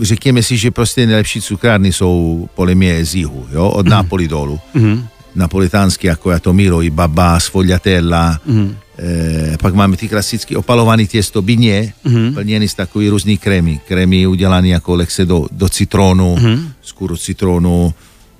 řekněme 0.00 0.42
si, 0.42 0.56
že 0.56 0.70
prostě 0.70 1.06
nejlepší 1.06 1.40
cukrárny 1.40 1.92
jsou 1.92 2.48
mě 2.74 3.04
z 3.04 3.14
jihu, 3.14 3.46
jo, 3.52 3.68
od 3.68 3.88
Napoli 3.88 4.28
dolů. 4.28 4.60
Mhm. 4.74 5.06
Napolitánský, 5.34 6.06
jako 6.06 6.30
já 6.30 6.38
to 6.38 6.52
miluji, 6.52 6.90
baba, 6.90 7.40
sfogliatella, 7.40 8.38
Mhm. 8.46 8.76
Eh, 8.98 9.56
pak 9.62 9.74
máme 9.74 9.96
ty 9.96 10.08
klasické 10.08 10.56
opalované 10.56 11.06
těsto, 11.06 11.42
bině, 11.42 11.92
Mhm. 12.04 12.34
plněný 12.34 12.68
z 12.68 12.74
takový 12.74 13.08
různý 13.08 13.38
krémy. 13.38 13.80
Krémy 13.88 14.26
udělané 14.26 14.68
jako 14.68 14.94
lehce 14.94 15.26
do, 15.26 15.46
do 15.52 15.68
citronu, 15.68 16.36
Mhm. 16.36 16.72
skůru 16.82 17.16
citronu, 17.16 17.94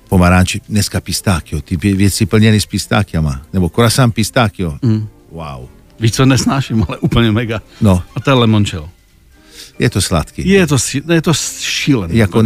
pomaranči, 0.09 0.61
dneska 0.69 1.01
pistákio, 1.01 1.61
ty 1.61 1.77
vě- 1.77 1.95
věci 1.95 2.25
plněné 2.25 2.59
s 2.61 2.65
pistákiama, 2.65 3.41
nebo 3.53 3.69
croissant 3.69 4.13
pistákio. 4.13 4.77
Mhm. 4.81 5.07
Wow. 5.31 5.67
Víš, 5.99 6.11
co 6.11 6.25
nesnáším, 6.25 6.85
ale 6.87 6.97
úplně 6.97 7.31
mega. 7.31 7.61
No, 7.81 8.03
A 8.15 8.19
to 8.19 8.29
je 8.29 8.33
limoncello. 8.35 8.89
je 9.79 9.89
to 9.89 10.01
sladký. 10.01 10.49
Je 10.49 10.67
to, 10.67 10.77
je 11.13 11.21
to 11.21 11.33
šílený. 11.59 12.17
Jako, 12.17 12.43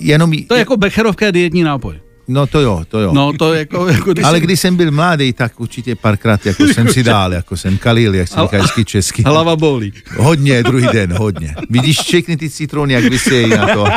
jenom, 0.00 0.32
To 0.48 0.54
je 0.54 0.58
jako 0.58 0.76
becherovka 0.76 1.30
dietní 1.30 1.62
nápoj. 1.62 1.96
No 2.28 2.46
to 2.46 2.60
jo, 2.60 2.84
to 2.88 3.00
jo. 3.00 3.12
No 3.12 3.32
to 3.32 3.54
jako... 3.54 3.88
jako 3.92 4.12
když 4.12 4.24
Ale 4.24 4.38
si- 4.38 4.44
když 4.44 4.60
jsem 4.60 4.76
byl 4.76 4.90
mladý, 4.90 5.32
tak 5.32 5.60
určitě 5.60 5.96
párkrát 5.96 6.46
jako 6.46 6.64
jsem 6.66 6.88
si 6.88 7.02
dal, 7.02 7.32
jako 7.32 7.56
jsem 7.56 7.78
kalil, 7.78 8.14
jak 8.14 8.28
se 8.28 8.40
říká 8.40 8.62
hezky 8.62 8.84
česky. 8.84 9.22
Hlava 9.22 9.56
bolí. 9.56 9.92
Hodně, 10.16 10.62
druhý 10.68 10.86
den, 10.92 11.12
hodně. 11.12 11.54
Vidíš 11.70 12.00
všechny 12.00 12.36
ty 12.36 12.50
citrony, 12.50 12.92
jak 12.94 13.04
vysejí 13.04 13.48
na 13.50 13.66
to. 13.74 13.84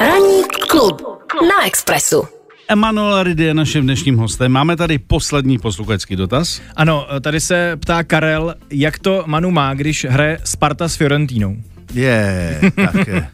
Ranní 0.00 0.42
klub 0.68 1.02
na 1.32 1.66
Expressu. 1.66 2.22
Emanuel 2.68 3.22
Ridy 3.22 3.44
je 3.44 3.54
naším 3.54 3.82
dnešním 3.82 4.16
hostem. 4.16 4.52
Máme 4.52 4.76
tady 4.76 4.98
poslední 4.98 5.58
posluchačský 5.58 6.16
dotaz. 6.16 6.60
Ano, 6.76 7.06
tady 7.20 7.40
se 7.40 7.76
ptá 7.80 8.04
Karel, 8.04 8.54
jak 8.70 8.98
to 8.98 9.24
Manu 9.26 9.50
má, 9.50 9.74
když 9.74 10.06
hraje 10.10 10.38
Sparta 10.44 10.88
s 10.88 10.96
Fiorentínou. 10.96 11.56
Je, 11.94 12.60
tak 12.76 13.08
eh, 13.08 13.28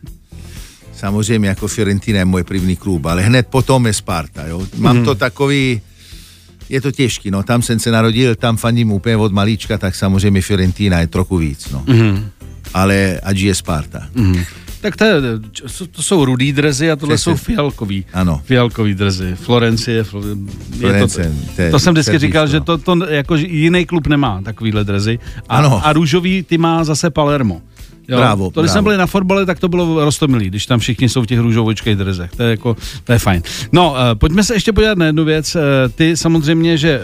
samozřejmě 0.99 1.49
jako 1.49 1.69
Fiorentina 1.69 2.19
je 2.19 2.25
můj 2.25 2.45
první 2.45 2.77
klub, 2.77 3.07
ale 3.07 3.23
hned 3.23 3.47
potom 3.47 3.87
je 3.87 3.93
Sparta. 3.93 4.47
Jo. 4.47 4.67
Mám 4.77 4.97
mm. 4.97 5.05
to 5.05 5.15
takový, 5.15 5.81
je 6.69 6.81
to 6.81 6.93
těžký, 6.93 7.31
no 7.31 7.43
tam 7.43 7.63
jsem 7.63 7.79
se 7.79 7.91
narodil, 7.91 8.35
tam 8.35 8.57
fandím 8.57 8.93
úplně 8.93 9.17
od 9.17 9.33
malíčka, 9.33 9.79
tak 9.79 9.95
samozřejmě 9.95 10.43
Fiorentina 10.43 11.01
je 11.01 11.07
trochu 11.07 11.37
víc, 11.37 11.69
no. 11.71 11.85
Mm. 11.87 12.31
Ale 12.75 13.21
ať 13.23 13.37
je 13.39 13.55
Sparta. 13.55 14.09
Mm. 14.15 14.45
Tak 14.81 14.97
to, 14.97 15.05
je, 15.05 15.21
to 15.91 16.03
jsou 16.03 16.25
rudý 16.25 16.53
drezy 16.53 16.91
a 16.91 16.97
tohle 16.97 17.17
Přesně. 17.17 17.33
jsou 17.33 17.37
fialkový. 17.37 18.05
Ano. 18.13 18.43
Fialkový 18.45 18.95
drezy. 18.95 19.35
Florencie. 19.35 20.05
Florence, 20.05 21.21
je 21.23 21.27
to, 21.57 21.63
to, 21.65 21.71
to 21.71 21.79
jsem 21.79 21.95
vždycky 21.95 22.19
říkal, 22.19 22.47
že 22.47 22.61
to, 22.61 22.79
to 22.79 23.07
jako 23.09 23.37
jiný 23.37 23.87
klub 23.87 24.07
nemá 24.07 24.43
takovýhle 24.43 24.85
drezy. 24.85 25.19
A, 25.49 25.57
ano. 25.57 25.87
a 25.87 25.93
růžový 25.93 26.43
ty 26.43 26.59
má 26.59 26.85
zase 26.85 27.11
Palermo. 27.11 27.63
Jo, 28.09 28.19
bravo, 28.19 28.51
to, 28.51 28.61
když 28.61 28.73
jsme 28.73 28.83
byli 28.83 28.97
na 28.97 29.07
fotbale, 29.07 29.47
tak 29.47 29.61
to 29.61 29.69
bylo 29.69 30.05
rostomilý, 30.05 30.47
když 30.47 30.67
tam 30.67 30.81
všichni 30.81 31.09
jsou 31.09 31.23
v 31.23 31.27
těch 31.27 31.39
růžovočkých 31.39 31.97
drezech. 31.97 32.31
To 32.37 32.43
je, 32.43 32.51
jako, 32.51 32.77
to 33.05 33.13
je 33.13 33.19
fajn. 33.19 33.43
No, 33.73 33.91
uh, 33.91 33.97
pojďme 34.15 34.45
se 34.45 34.55
ještě 34.55 34.73
podívat 34.73 34.99
na 34.99 35.07
jednu 35.07 35.25
věc. 35.25 35.55
Uh, 35.55 35.63
ty 35.95 36.17
samozřejmě, 36.17 36.79
že 36.79 37.03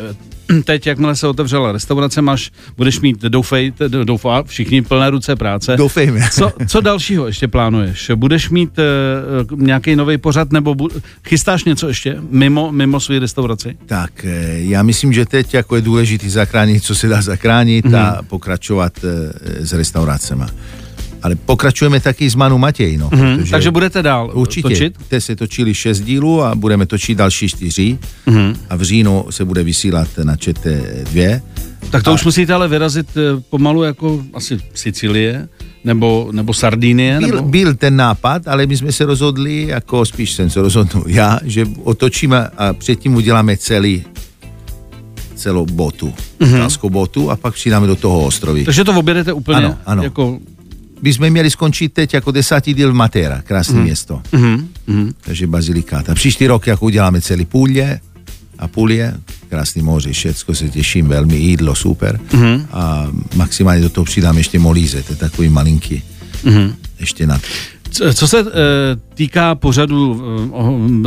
teď, 0.65 0.87
jakmile 0.87 1.17
se 1.17 1.29
otevřela 1.29 1.73
restaurace, 1.73 2.23
máš, 2.23 2.51
budeš 2.77 3.01
mít, 3.01 3.23
doufej, 3.23 3.73
doufá, 4.05 4.43
všichni 4.43 4.83
plné 4.83 5.11
ruce 5.11 5.37
práce. 5.37 5.77
Doufejme. 5.77 6.21
Co, 6.33 6.53
co 6.69 6.81
dalšího 6.81 7.27
ještě 7.27 7.49
plánuješ? 7.49 8.11
Budeš 8.15 8.51
mít 8.51 8.71
uh, 9.51 9.61
nějaký 9.61 9.97
nový 9.97 10.19
pořad, 10.19 10.53
nebo 10.53 10.75
bu- 10.75 11.01
chystáš 11.29 11.65
něco 11.65 11.89
ještě 11.89 12.17
mimo, 12.31 12.73
mimo 12.73 13.01
svou 13.01 13.19
restauraci? 13.19 13.77
Tak, 13.87 14.27
já 14.53 14.83
myslím, 14.83 15.13
že 15.13 15.27
teď 15.27 15.55
jako 15.55 15.77
je 15.77 15.83
důležité 15.83 16.31
zachránit, 16.31 16.85
co 16.85 16.95
se 16.95 17.09
dá 17.09 17.23
zachránit 17.23 17.85
mm. 17.85 17.95
a 17.95 18.23
pokračovat 18.29 18.93
uh, 19.05 19.11
s 19.59 19.73
restauracemi 19.73 20.45
ale 21.25 21.37
pokračujeme 21.37 22.01
taky 22.01 22.31
s 22.31 22.35
Manu 22.35 22.59
Matěj. 22.59 22.97
No, 22.97 23.09
mm-hmm. 23.09 23.51
Takže 23.51 23.71
budete 23.71 24.03
dál 24.03 24.31
určitě. 24.35 24.69
točit? 24.69 24.95
Teď 25.09 25.25
se 25.25 25.37
točili 25.37 25.75
šest 25.75 26.01
dílů 26.01 26.43
a 26.43 26.55
budeme 26.55 26.87
točit 26.87 27.19
další 27.19 27.49
čtyři 27.49 27.99
mm-hmm. 28.27 28.57
a 28.71 28.77
v 28.77 28.83
říjnu 28.83 29.25
se 29.31 29.45
bude 29.45 29.63
vysílat 29.63 30.09
na 30.23 30.37
čete 30.37 30.81
dvě. 31.11 31.43
Tak 31.91 32.03
to 32.03 32.11
a... 32.11 32.15
už 32.15 32.25
musíte 32.25 32.55
ale 32.55 32.69
vyrazit 32.69 33.07
eh, 33.17 33.41
pomalu 33.51 33.83
jako 33.83 34.25
asi 34.35 34.59
Sicílie 34.75 35.49
nebo, 35.85 36.29
nebo 36.33 36.55
Sardinie? 36.55 37.19
Byl, 37.19 37.37
nebo? 37.37 37.49
byl 37.49 37.75
ten 37.75 37.97
nápad, 37.97 38.49
ale 38.49 38.67
my 38.67 38.77
jsme 38.77 38.93
se 38.93 39.05
rozhodli, 39.05 39.67
jako 39.67 40.07
spíš 40.07 40.33
jsem 40.33 40.51
se 40.51 40.61
rozhodl 40.61 41.05
já, 41.07 41.39
že 41.45 41.67
otočíme 41.85 42.49
a 42.57 42.73
předtím 42.73 43.15
uděláme 43.15 43.57
celý 43.57 44.05
celou 45.35 45.67
botu, 45.67 46.15
mm-hmm. 46.41 46.89
botu 46.89 47.31
a 47.31 47.37
pak 47.37 47.55
přidáme 47.55 47.87
do 47.87 47.97
toho 47.97 48.25
ostrovy. 48.25 48.65
Takže 48.65 48.85
to 48.85 48.93
objedete 48.93 49.33
úplně 49.33 49.59
ano, 49.59 49.79
ano. 49.87 50.03
jako 50.03 50.39
bychom 51.05 51.31
měli 51.31 51.51
skončit 51.51 51.93
teď 51.93 52.15
jako 52.15 52.31
desátý 52.31 52.75
díl 52.75 52.93
v 52.93 52.95
Matera, 52.95 53.43
krásné 53.43 53.77
mm. 53.77 53.83
město. 53.83 54.23
Mm. 54.87 55.13
Takže 55.21 55.47
bazilikáta. 55.47 56.15
Příští 56.15 56.47
rok 56.47 56.67
jako 56.67 56.85
uděláme 56.85 57.21
celý 57.21 57.45
Půlě 57.45 58.01
a 58.59 58.69
Půlě, 58.69 59.15
krásný 59.49 59.83
moře, 59.83 60.13
všecko 60.13 60.55
se 60.55 60.69
těším 60.69 61.09
velmi, 61.09 61.37
jídlo 61.37 61.75
super. 61.75 62.21
Mm. 62.33 62.67
A 62.73 63.07
maximálně 63.35 63.83
do 63.83 63.89
toho 63.89 64.05
přidám 64.05 64.39
ještě 64.39 64.59
molíze, 64.59 65.03
to 65.03 65.13
je 65.13 65.17
takový 65.17 65.49
malinký. 65.49 66.03
Mm. 66.45 66.75
Ještě 67.01 67.27
na 67.27 67.41
co 68.15 68.29
se 68.29 68.41
e, 68.41 68.45
týká 69.15 69.55
pořadu 69.55 70.23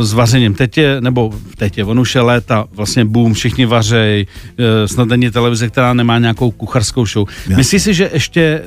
e, 0.00 0.04
s 0.04 0.12
vařením, 0.12 0.54
teď 0.54 0.78
je, 0.78 1.00
nebo 1.00 1.34
teď 1.56 1.78
je, 1.78 1.84
on 1.84 2.00
už 2.00 2.14
je 2.14 2.20
léta, 2.20 2.64
vlastně 2.72 3.04
boom, 3.04 3.34
všichni 3.34 3.66
vařej, 3.66 4.26
e, 4.58 4.88
snad 4.88 5.08
není 5.08 5.30
televize, 5.30 5.68
která 5.68 5.94
nemá 5.94 6.18
nějakou 6.18 6.50
kucharskou 6.50 7.06
show. 7.06 7.28
Myslíš 7.56 7.82
si, 7.82 7.94
že 7.94 8.10
ještě 8.12 8.62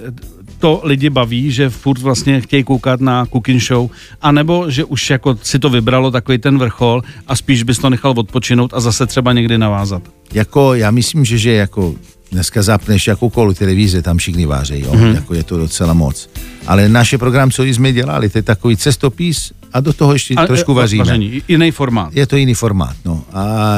to 0.62 0.82
lidi 0.84 1.10
baví, 1.10 1.52
že 1.52 1.70
furt 1.70 2.02
vlastně 2.02 2.42
chtějí 2.42 2.64
koukat 2.64 3.02
na 3.02 3.26
cooking 3.26 3.62
show, 3.62 3.90
anebo 4.22 4.70
že 4.70 4.86
už 4.86 5.10
jako 5.10 5.38
si 5.44 5.60
to 5.60 5.70
vybralo 5.70 6.12
takový 6.12 6.38
ten 6.38 6.58
vrchol 6.58 7.02
a 7.28 7.36
spíš 7.36 7.64
bys 7.64 7.80
to 7.80 7.90
nechal 7.90 8.14
odpočinout 8.18 8.74
a 8.74 8.80
zase 8.80 9.06
třeba 9.06 9.34
někdy 9.34 9.58
navázat? 9.58 10.04
Jako, 10.34 10.74
já 10.74 10.92
myslím, 10.92 11.26
že, 11.26 11.38
že 11.38 11.52
jako 11.52 11.96
dneska 12.32 12.62
zapneš 12.62 13.08
jakoukoliv 13.08 13.58
televize, 13.58 14.02
tam 14.02 14.18
všichni 14.18 14.46
vářejí, 14.46 14.84
jo? 14.84 14.92
Mm-hmm. 14.94 15.16
jako 15.16 15.34
je 15.34 15.44
to 15.44 15.58
docela 15.58 15.94
moc. 15.94 16.30
Ale 16.68 16.90
naše 16.90 17.18
program, 17.18 17.52
co 17.52 17.64
jsme 17.64 17.94
dělali, 17.94 18.30
to 18.30 18.38
je 18.38 18.42
takový 18.42 18.78
cestopis 18.78 19.52
a 19.74 19.80
do 19.80 19.94
toho 19.94 20.14
ještě 20.14 20.34
a, 20.34 20.48
trošku 20.48 20.74
vaříme. 20.74 21.04
Vaření, 21.04 21.42
jiný 21.48 21.72
formát. 21.72 22.14
Je 22.14 22.28
to 22.28 22.36
jiný 22.36 22.54
formát, 22.54 22.96
no. 23.06 23.24
A 23.34 23.78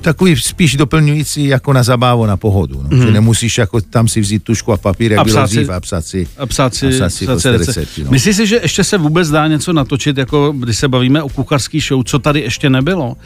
takový 0.00 0.36
spíš 0.36 0.76
doplňující 0.76 1.46
jako 1.46 1.72
na 1.72 1.82
zabávu, 1.82 2.26
na 2.26 2.36
pohodu. 2.36 2.82
No. 2.82 2.96
Mm. 2.96 3.02
Že 3.02 3.10
nemusíš 3.12 3.58
jako 3.58 3.80
tam 3.80 4.08
si 4.08 4.20
vzít 4.20 4.44
tušku 4.44 4.72
a 4.72 4.76
papír, 4.76 5.12
jak 5.12 5.20
a 5.20 5.24
bylo 5.24 5.46
dřív, 5.46 5.70
a 5.70 5.80
psát 5.80 6.06
si, 6.06 6.28
a 6.38 6.46
psát 6.46 6.74
si, 6.74 6.86
a 6.86 6.90
psát 6.90 7.10
si, 7.10 7.24
psát 7.24 7.40
si 7.40 7.50
recepty. 7.50 8.04
No. 8.04 8.10
Myslíš 8.10 8.36
si, 8.36 8.46
že 8.46 8.60
ještě 8.62 8.84
se 8.84 8.98
vůbec 8.98 9.30
dá 9.30 9.48
něco 9.48 9.72
natočit, 9.72 10.18
jako 10.18 10.54
když 10.56 10.78
se 10.78 10.88
bavíme 10.88 11.22
o 11.22 11.28
kucharský 11.28 11.80
show, 11.80 12.02
co 12.04 12.18
tady 12.18 12.40
ještě 12.40 12.70
nebylo? 12.70 13.16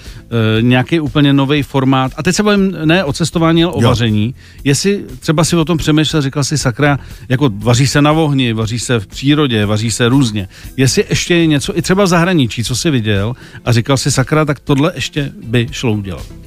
E, 0.58 0.62
nějaký 0.62 1.00
úplně 1.00 1.32
nový 1.32 1.62
formát. 1.62 2.12
A 2.16 2.22
teď 2.22 2.36
se 2.36 2.42
bavím 2.42 2.76
ne 2.84 3.04
o 3.04 3.12
cestování, 3.12 3.64
ale 3.64 3.72
o 3.72 3.82
jo. 3.82 3.88
vaření. 3.88 4.34
Jestli 4.64 5.04
třeba 5.20 5.44
si 5.44 5.56
o 5.56 5.64
tom 5.64 5.78
přemýšlel, 5.78 6.22
říkal 6.22 6.44
si 6.44 6.58
sakra, 6.58 6.98
jako 7.28 7.50
vaří 7.54 7.86
se 7.86 8.02
na 8.02 8.12
vohni, 8.12 8.52
vaří 8.52 8.78
se 8.78 9.00
v 9.00 9.06
přírodě, 9.06 9.66
vaří 9.66 9.90
se 9.90 10.08
různě. 10.08 10.48
Jestli 10.76 11.04
ještě 11.10 11.34
je 11.34 11.46
něco 11.46 11.78
i 11.78 11.82
třeba 11.82 12.04
v 12.04 12.06
zahraničí, 12.06 12.64
co 12.64 12.76
jsi 12.76 12.90
viděl 12.90 13.34
a 13.64 13.72
říkal 13.72 13.96
si 13.96 14.10
sakra, 14.10 14.44
tak 14.44 14.60
tohle 14.60 14.92
ještě 14.94 15.32
by 15.46 15.68
šlo 15.70 15.92
udělat. 15.92 16.43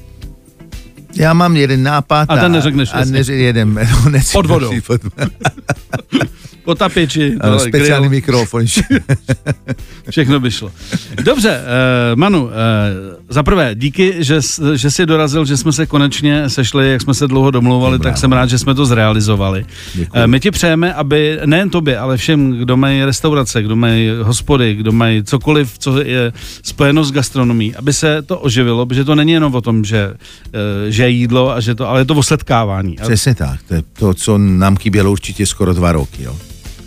Já 1.17 1.33
mám 1.33 1.57
jeden 1.57 1.83
nápad. 1.83 2.29
A 2.29 2.37
ten 2.37 2.51
neřekneš. 2.51 2.89
A, 2.93 2.97
a 2.97 3.05
neřekne 3.05 3.41
jeden. 3.41 3.79
Pod 4.33 4.45
vodou. 4.45 4.71
Pod... 4.87 5.01
potapiči. 6.63 7.35
Ano, 7.39 7.59
speciální 7.59 8.09
mikrofon. 8.09 8.65
Všechno 10.09 10.39
by 10.39 10.51
šlo. 10.51 10.71
Dobře, 11.23 11.61
uh, 11.61 12.19
Manu, 12.19 12.43
uh, 12.43 12.51
za 13.29 13.43
prvé, 13.43 13.75
díky, 13.75 14.13
že, 14.17 14.39
že 14.75 14.91
jsi 14.91 15.05
dorazil, 15.05 15.45
že 15.45 15.57
jsme 15.57 15.71
se 15.71 15.85
konečně 15.85 16.49
sešli, 16.49 16.91
jak 16.91 17.01
jsme 17.01 17.13
se 17.13 17.27
dlouho 17.27 17.51
domlouvali, 17.51 17.99
tak 17.99 18.17
jsem 18.17 18.31
rád, 18.31 18.49
že 18.49 18.59
jsme 18.59 18.75
to 18.75 18.85
zrealizovali. 18.85 19.65
Uh, 19.97 20.05
my 20.25 20.39
ti 20.39 20.51
přejeme, 20.51 20.93
aby 20.93 21.39
nejen 21.45 21.69
tobě, 21.69 21.97
ale 21.99 22.17
všem, 22.17 22.51
kdo 22.51 22.77
mají 22.77 23.05
restaurace, 23.05 23.63
kdo 23.63 23.75
mají 23.75 24.09
hospody, 24.21 24.75
kdo 24.75 24.91
mají 24.91 25.23
cokoliv, 25.23 25.79
co 25.79 26.01
je 26.01 26.33
spojeno 26.63 27.03
s 27.03 27.11
gastronomí, 27.11 27.75
aby 27.75 27.93
se 27.93 28.21
to 28.21 28.39
oživilo, 28.39 28.85
protože 28.85 29.03
to 29.03 29.15
není 29.15 29.31
jenom 29.31 29.55
o 29.55 29.61
tom, 29.61 29.85
že, 29.85 30.07
uh, 30.09 30.51
že 30.87 31.03
je 31.03 31.09
jídlo, 31.09 31.51
a 31.51 31.59
že 31.59 31.75
to, 31.75 31.89
ale 31.89 32.01
je 32.01 32.05
to 32.05 32.15
o 32.15 32.23
setkávání. 32.23 32.95
Přesně 33.01 33.35
tak, 33.35 33.59
to 33.67 33.73
je 33.73 33.83
to, 33.99 34.13
co 34.13 34.37
nám 34.37 34.77
chybělo 34.77 35.11
určitě 35.11 35.45
skoro 35.45 35.73
dva 35.73 35.91
roky. 35.91 36.23
Jo. 36.23 36.35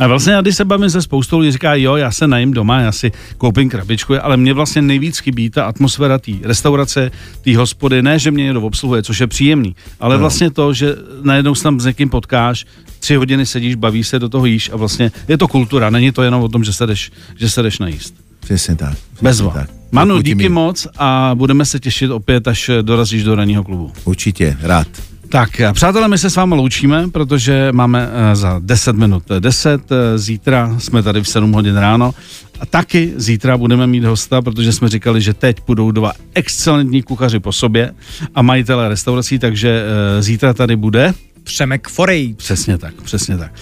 A 0.00 0.06
vlastně, 0.06 0.36
když 0.42 0.56
se 0.56 0.64
bavím 0.64 0.90
se 0.90 1.02
spoustou 1.02 1.38
lidí, 1.38 1.52
říká, 1.52 1.74
jo, 1.74 1.96
já 1.96 2.10
se 2.10 2.26
najím 2.26 2.52
doma, 2.52 2.80
já 2.80 2.92
si 2.92 3.12
koupím 3.38 3.68
krabičku, 3.68 4.14
ale 4.22 4.36
mě 4.36 4.52
vlastně 4.52 4.82
nejvíc 4.82 5.18
chybí 5.18 5.50
ta 5.50 5.64
atmosféra 5.64 6.18
té 6.18 6.32
restaurace, 6.42 7.10
té 7.42 7.56
hospody, 7.56 8.02
ne, 8.02 8.18
že 8.18 8.30
mě 8.30 8.44
někdo 8.44 8.62
obsluhuje, 8.62 9.02
což 9.02 9.20
je 9.20 9.26
příjemný, 9.26 9.76
ale 10.00 10.14
no. 10.14 10.20
vlastně 10.20 10.50
to, 10.50 10.72
že 10.74 10.96
najednou 11.22 11.54
se 11.54 11.62
tam 11.62 11.80
s 11.80 11.84
někým 11.84 12.10
potkáš, 12.10 12.66
tři 13.00 13.14
hodiny 13.14 13.46
sedíš, 13.46 13.74
bavíš 13.74 14.08
se, 14.08 14.18
do 14.18 14.28
toho 14.28 14.46
jíš 14.46 14.70
a 14.72 14.76
vlastně 14.76 15.12
je 15.28 15.38
to 15.38 15.48
kultura, 15.48 15.90
není 15.90 16.12
to 16.12 16.22
jenom 16.22 16.42
o 16.42 16.48
tom, 16.48 16.64
že 16.64 16.72
se 16.72 16.86
jdeš, 16.86 17.12
že 17.36 17.50
se 17.50 17.62
jdeš 17.62 17.78
najíst. 17.78 18.14
Přesně 18.40 18.76
tak. 18.76 18.98
Bezva. 19.22 19.50
Tak. 19.50 19.70
Manu, 19.92 20.22
díky 20.22 20.34
mi... 20.34 20.48
moc 20.48 20.86
a 20.98 21.30
budeme 21.34 21.64
se 21.64 21.80
těšit 21.80 22.10
opět, 22.10 22.48
až 22.48 22.70
dorazíš 22.82 23.24
do 23.24 23.34
ranního 23.34 23.64
klubu. 23.64 23.92
Určitě, 24.04 24.56
rád. 24.60 24.86
Tak, 25.32 25.50
přátelé, 25.72 26.08
my 26.08 26.18
se 26.18 26.30
s 26.30 26.36
vámi 26.36 26.54
loučíme, 26.54 27.08
protože 27.08 27.68
máme 27.72 28.08
uh, 28.08 28.34
za 28.34 28.60
10 28.62 28.96
minut 28.96 29.22
10, 29.38 29.90
uh, 29.90 29.96
zítra 30.16 30.76
jsme 30.78 31.02
tady 31.02 31.20
v 31.20 31.28
7 31.28 31.52
hodin 31.52 31.76
ráno 31.76 32.14
a 32.60 32.66
taky 32.66 33.12
zítra 33.16 33.56
budeme 33.56 33.86
mít 33.86 34.04
hosta, 34.04 34.42
protože 34.42 34.72
jsme 34.72 34.88
říkali, 34.88 35.20
že 35.20 35.34
teď 35.34 35.56
budou 35.66 35.90
dva 35.90 36.12
excelentní 36.34 37.02
kuchaři 37.02 37.38
po 37.38 37.52
sobě 37.52 37.92
a 38.34 38.42
majitelé 38.42 38.88
restaurací, 38.88 39.38
takže 39.38 39.84
zítra 40.20 40.54
tady 40.54 40.76
bude 40.76 41.14
Přemek 41.42 41.88
Forej. 41.88 42.34
Přesně 42.34 42.78
tak, 42.78 43.02
přesně 43.02 43.38
tak. 43.38 43.52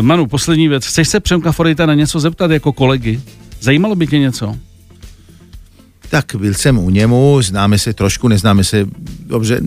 Manu, 0.00 0.26
poslední 0.26 0.68
věc. 0.68 0.86
Chceš 0.86 1.08
se 1.08 1.20
Přemka 1.20 1.52
Forejta 1.52 1.86
na 1.86 1.94
něco 1.94 2.20
zeptat 2.20 2.50
jako 2.50 2.72
kolegy? 2.72 3.20
Zajímalo 3.60 3.94
by 3.94 4.06
tě 4.06 4.18
něco? 4.18 4.56
Tak 6.10 6.36
byl 6.38 6.54
jsem 6.54 6.78
u 6.78 6.90
němu, 6.90 7.42
známe 7.42 7.78
se 7.78 7.92
trošku, 7.92 8.28
neznáme 8.28 8.64
se 8.64 8.86
dobře 9.26 9.60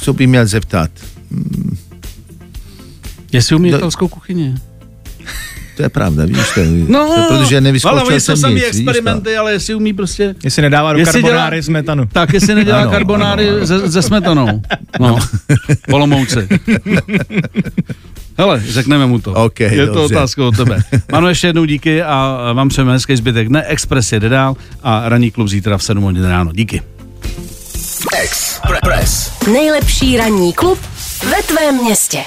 co 0.00 0.12
by 0.12 0.26
měl 0.26 0.46
zeptat? 0.46 0.90
Hmm. 1.30 1.76
Jestli 3.32 3.56
umí 3.56 3.68
italskou 3.68 4.08
kuchyni? 4.08 4.54
To 5.76 5.84
je 5.84 5.88
pravda, 5.88 6.24
víš 6.24 6.38
to, 6.54 6.60
no, 6.88 7.26
to, 7.28 7.38
protože 7.38 7.60
nevyzkoušel 7.60 7.98
ale 7.98 8.20
jsem 8.20 8.36
samý 8.36 8.64
experimenty, 8.64 9.36
ale 9.36 9.52
jestli 9.52 9.74
umí 9.74 9.92
prostě... 9.92 10.34
Jestli 10.44 10.62
nedává 10.62 10.92
do 10.92 10.98
jestli 10.98 11.22
karbonáry 11.22 11.56
dělá, 11.56 11.62
smetanu. 11.62 12.06
Tak, 12.12 12.32
jestli 12.32 12.54
nedělá 12.54 12.80
ano, 12.80 12.90
karbonáry 12.90 13.48
ano. 13.48 13.66
Se, 13.66 13.92
se 13.92 14.02
smetanou. 14.02 14.62
No, 15.00 15.18
polomouce. 15.88 16.48
Hele, 18.38 18.62
řekneme 18.66 19.06
mu 19.06 19.20
to. 19.20 19.32
Okay, 19.32 19.76
je 19.76 19.86
to 19.86 20.04
otázka 20.04 20.44
od 20.44 20.56
tebe. 20.56 20.82
Manu, 21.12 21.28
ještě 21.28 21.46
jednou 21.46 21.64
díky 21.64 22.02
a 22.02 22.52
vám 22.52 22.68
přejeme 22.68 22.92
hezký 22.92 23.16
zbytek 23.16 23.48
dne. 23.48 23.62
Express 23.62 24.12
jede 24.12 24.28
dál 24.28 24.56
a 24.82 25.08
ranní 25.08 25.30
klub 25.30 25.48
zítra 25.48 25.78
v 25.78 25.82
7 25.82 26.02
hodin 26.02 26.24
ráno. 26.24 26.52
Díky. 26.52 26.82
Express. 28.22 29.32
Nejlepší 29.52 30.16
ranní 30.16 30.52
klub 30.52 30.78
ve 31.30 31.42
tvém 31.42 31.84
městě. 31.84 32.24